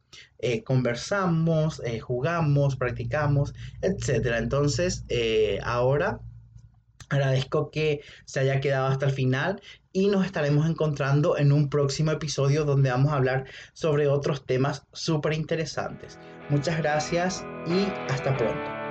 conversamos, 0.65 1.83
jugamos, 2.03 2.77
practicamos, 2.77 3.55
etc. 3.83 4.37
Entonces, 4.39 5.05
ahora 5.63 6.21
Agradezco 7.09 7.71
que 7.71 8.01
se 8.25 8.41
haya 8.41 8.61
quedado 8.61 8.87
hasta 8.87 9.07
el 9.07 9.13
final 9.13 9.61
y 9.95 10.09
nos 10.09 10.27
estaremos 10.27 10.69
encontrando 10.69 11.39
en 11.39 11.53
un 11.53 11.71
próximo 11.71 12.11
episodio 12.11 12.65
donde 12.65 12.91
vamos 12.91 13.13
a 13.13 13.17
hablar 13.17 13.47
sobre 13.73 14.09
otros 14.09 14.45
temas 14.45 14.85
súper 14.93 15.33
interesantes. 15.33 16.19
Muchas 16.51 16.77
gracias 16.77 17.47
y 17.67 17.87
hasta 18.13 18.37
pronto. 18.37 18.85